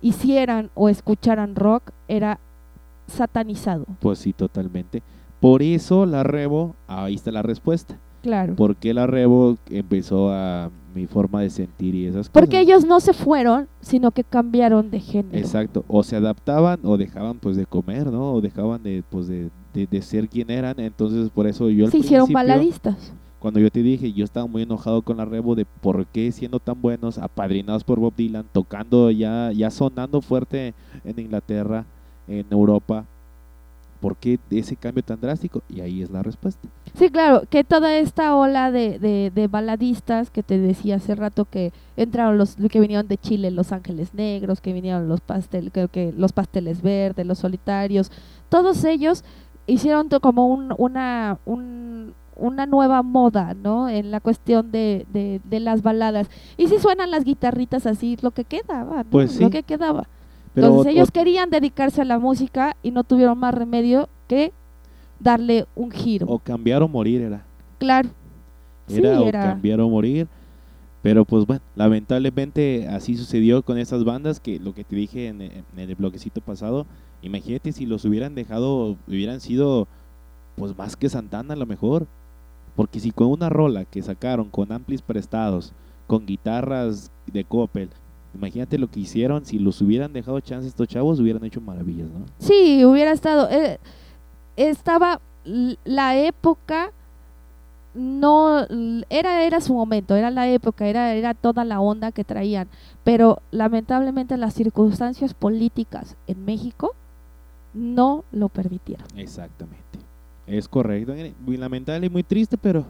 [0.00, 2.38] hicieran o escucharan rock era
[3.06, 5.02] satanizado, Pues sí, totalmente.
[5.40, 7.96] Por eso la Rebo, ahí está la respuesta.
[8.22, 8.54] claro.
[8.56, 12.32] ¿Por qué la Rebo empezó a mi forma de sentir y esas cosas?
[12.32, 15.38] Porque ellos no se fueron, sino que cambiaron de género.
[15.38, 18.32] Exacto, o se adaptaban o dejaban pues de comer, ¿no?
[18.34, 19.48] O dejaban de pues de,
[19.78, 23.12] de, de ser quien eran, entonces por eso yo Se hicieron baladistas.
[23.38, 26.58] Cuando yo te dije, yo estaba muy enojado con la Rebo de por qué siendo
[26.58, 30.74] tan buenos, apadrinados por Bob Dylan, tocando ya ya sonando fuerte
[31.04, 31.84] en Inglaterra,
[32.26, 33.04] en Europa,
[34.00, 35.62] ¿por qué ese cambio tan drástico?
[35.68, 36.68] Y ahí es la respuesta.
[36.98, 41.44] Sí, claro, que toda esta ola de, de, de baladistas que te decía hace rato
[41.44, 45.88] que entraron los que vinieron de Chile, Los Ángeles Negros, que vinieron los pastel, creo
[45.88, 48.10] que los pasteles verdes, los solitarios,
[48.48, 49.22] todos ellos
[49.68, 53.88] hicieron to- como un, una un- una nueva moda, ¿no?
[53.88, 56.28] En la cuestión de, de, de las baladas.
[56.56, 59.10] Y si suenan las guitarritas así, lo que quedaba, ¿no?
[59.10, 59.42] Pues sí.
[59.42, 60.06] Lo que quedaba.
[60.54, 64.52] Pero Entonces ellos querían dedicarse a la música y no tuvieron más remedio que
[65.20, 66.26] darle un giro.
[66.28, 67.44] o cambiar o morir era.
[67.78, 68.08] Claro.
[68.86, 69.42] Sí, Era o era.
[69.42, 70.28] cambiar o morir.
[71.02, 75.42] Pero pues bueno, lamentablemente así sucedió con estas bandas que lo que te dije en,
[75.42, 76.86] en el bloquecito pasado,
[77.22, 79.88] imagínate si los hubieran dejado, hubieran sido
[80.56, 82.06] pues más que Santana a lo mejor.
[82.76, 85.72] Porque si con una rola que sacaron con amplis prestados,
[86.06, 87.90] con guitarras de Coppel,
[88.34, 92.24] imagínate lo que hicieron, si los hubieran dejado chance estos chavos, hubieran hecho maravillas, ¿no?
[92.38, 93.48] Sí, hubiera estado.
[93.50, 93.78] eh,
[94.56, 95.20] estaba
[95.84, 96.92] la época.
[97.94, 98.64] No
[99.08, 102.68] era era su momento, era la época, era era toda la onda que traían,
[103.02, 106.94] pero lamentablemente las circunstancias políticas en México
[107.78, 109.06] no lo permitieron.
[109.16, 109.78] Exactamente.
[110.46, 111.12] Es correcto.
[111.14, 112.84] eh, Muy lamentable y muy triste, pero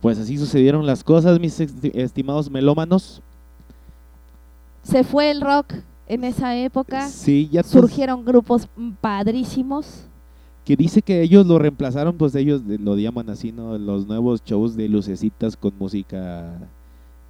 [0.00, 3.22] pues así sucedieron las cosas, mis esti- estimados melómanos.
[4.82, 5.72] Se fue el rock
[6.06, 8.68] en esa época, Sí, ya surgieron grupos
[9.00, 10.04] padrísimos.
[10.64, 13.76] que dice que ellos lo reemplazaron, pues ellos lo llaman así, ¿no?
[13.78, 16.58] Los nuevos shows de lucecitas con música,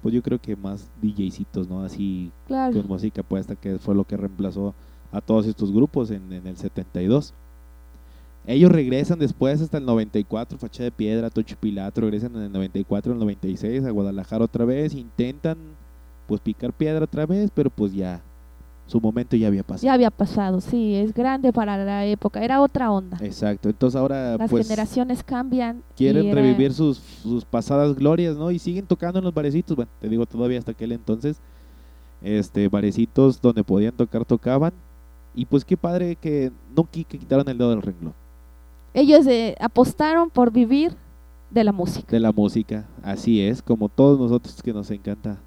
[0.01, 1.81] pues yo creo que más DJcitos, ¿no?
[1.81, 2.73] Así Claro.
[2.73, 4.73] con música puesta, que fue lo que reemplazó
[5.15, 7.33] a todos estos grupos en, en el 72.
[8.47, 13.13] Ellos regresan después hasta el 94, Facha de Piedra, Tocho Pilato, regresan en el 94,
[13.13, 15.57] el 96 a Guadalajara otra vez, intentan
[16.27, 18.21] pues picar piedra otra vez, pero pues ya
[18.87, 19.85] su momento ya había pasado.
[19.85, 23.17] Ya había pasado, sí, es grande para la época, era otra onda.
[23.21, 25.81] Exacto, entonces ahora Las pues generaciones cambian.
[25.97, 28.51] quieren era- revivir sus, sus pasadas glorias, ¿no?
[28.51, 31.37] Y siguen tocando en los barecitos, bueno, te digo todavía hasta aquel entonces,
[32.21, 34.73] este, barecitos donde podían tocar, tocaban,
[35.35, 38.13] y pues qué padre que no que quitaron el dedo del renglón.
[38.93, 40.95] Ellos eh, apostaron por vivir
[41.51, 42.07] de la música.
[42.09, 42.85] de la música.
[43.03, 45.37] Así es, como todos nosotros que nos encanta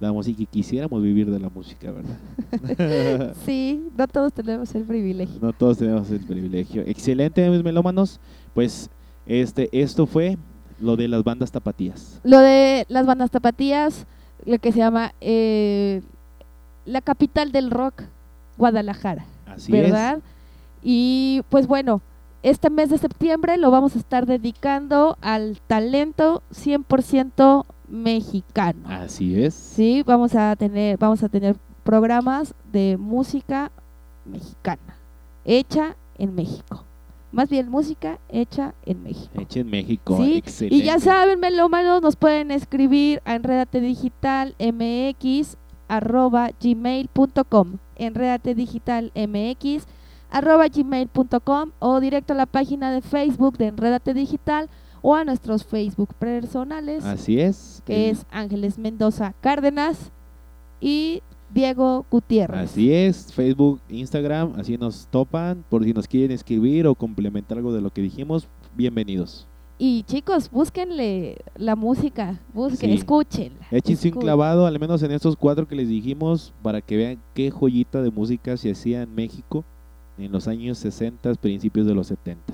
[0.00, 3.34] la música y quisiéramos vivir de la música, ¿verdad?
[3.46, 5.38] Sí, no todos tenemos el privilegio.
[5.40, 6.82] no todos tenemos el privilegio.
[6.82, 8.18] Excelente, mis melómanos.
[8.52, 8.90] Pues
[9.26, 10.36] este, esto fue
[10.80, 12.20] lo de las bandas tapatías.
[12.24, 14.06] Lo de las bandas tapatías,
[14.44, 16.02] lo que se llama eh,
[16.84, 18.02] la capital del rock,
[18.62, 20.20] Guadalajara, Así ¿verdad?
[20.84, 22.00] Y pues bueno,
[22.44, 28.88] este mes de septiembre lo vamos a estar dedicando al talento 100% mexicano.
[28.88, 29.52] Así es.
[29.52, 33.72] Sí, vamos a tener vamos a tener programas de música
[34.24, 34.96] mexicana,
[35.44, 36.84] hecha en México.
[37.32, 39.40] Más bien música hecha en México.
[39.40, 40.18] Hecha en México.
[40.18, 40.76] Sí, Excelente.
[40.76, 43.80] Y ya saben, melómanos, nos pueden escribir a enredate
[48.06, 49.86] enredate digital mx
[50.30, 54.68] arroba gmail.com o directo a la página de Facebook de Enredate Digital
[55.02, 57.82] o a nuestros Facebook personales Así es.
[57.84, 60.10] que es Ángeles Mendoza Cárdenas
[60.80, 61.22] y
[61.52, 62.70] Diego Gutiérrez.
[62.70, 65.64] Así es, Facebook, Instagram, así nos topan.
[65.68, 69.46] Por si nos quieren escribir o complementar algo de lo que dijimos, bienvenidos.
[69.78, 72.96] Y chicos, búsquenle la música, busquen, Sí.
[72.98, 73.66] escúchenla.
[73.70, 77.50] Échense un clavado, al menos en estos cuatro que les dijimos, para que vean qué
[77.50, 79.64] joyita de música se hacía en México
[80.18, 82.52] en los años 60, principios de los 70.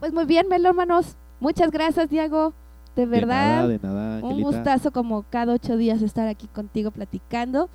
[0.00, 1.14] Pues muy bien, melómanos.
[1.40, 2.54] Muchas gracias, Diego.
[2.96, 6.92] De De nada, verdad, de nada, un gustazo como cada ocho días estar aquí contigo
[6.92, 7.68] platicando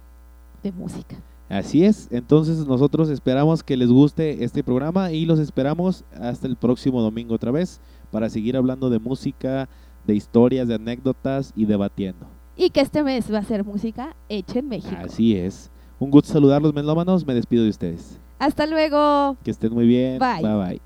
[0.63, 1.17] de música.
[1.49, 6.55] Así es, entonces nosotros esperamos que les guste este programa y los esperamos hasta el
[6.55, 7.81] próximo domingo otra vez
[8.11, 9.69] para seguir hablando de música,
[10.05, 12.27] de historias, de anécdotas y debatiendo.
[12.55, 14.95] Y que este mes va a ser música hecha en México.
[14.99, 15.71] Así es.
[15.99, 17.25] Un gusto saludarlos, melómanos.
[17.25, 18.19] Me despido de ustedes.
[18.39, 19.37] Hasta luego.
[19.43, 20.19] Que estén muy bien.
[20.19, 20.41] Bye.
[20.41, 20.81] Bye bye.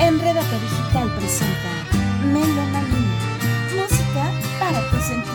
[0.00, 1.70] Enredate Digital presenta
[2.32, 3.76] Melomanía.
[3.76, 5.29] Música para tus.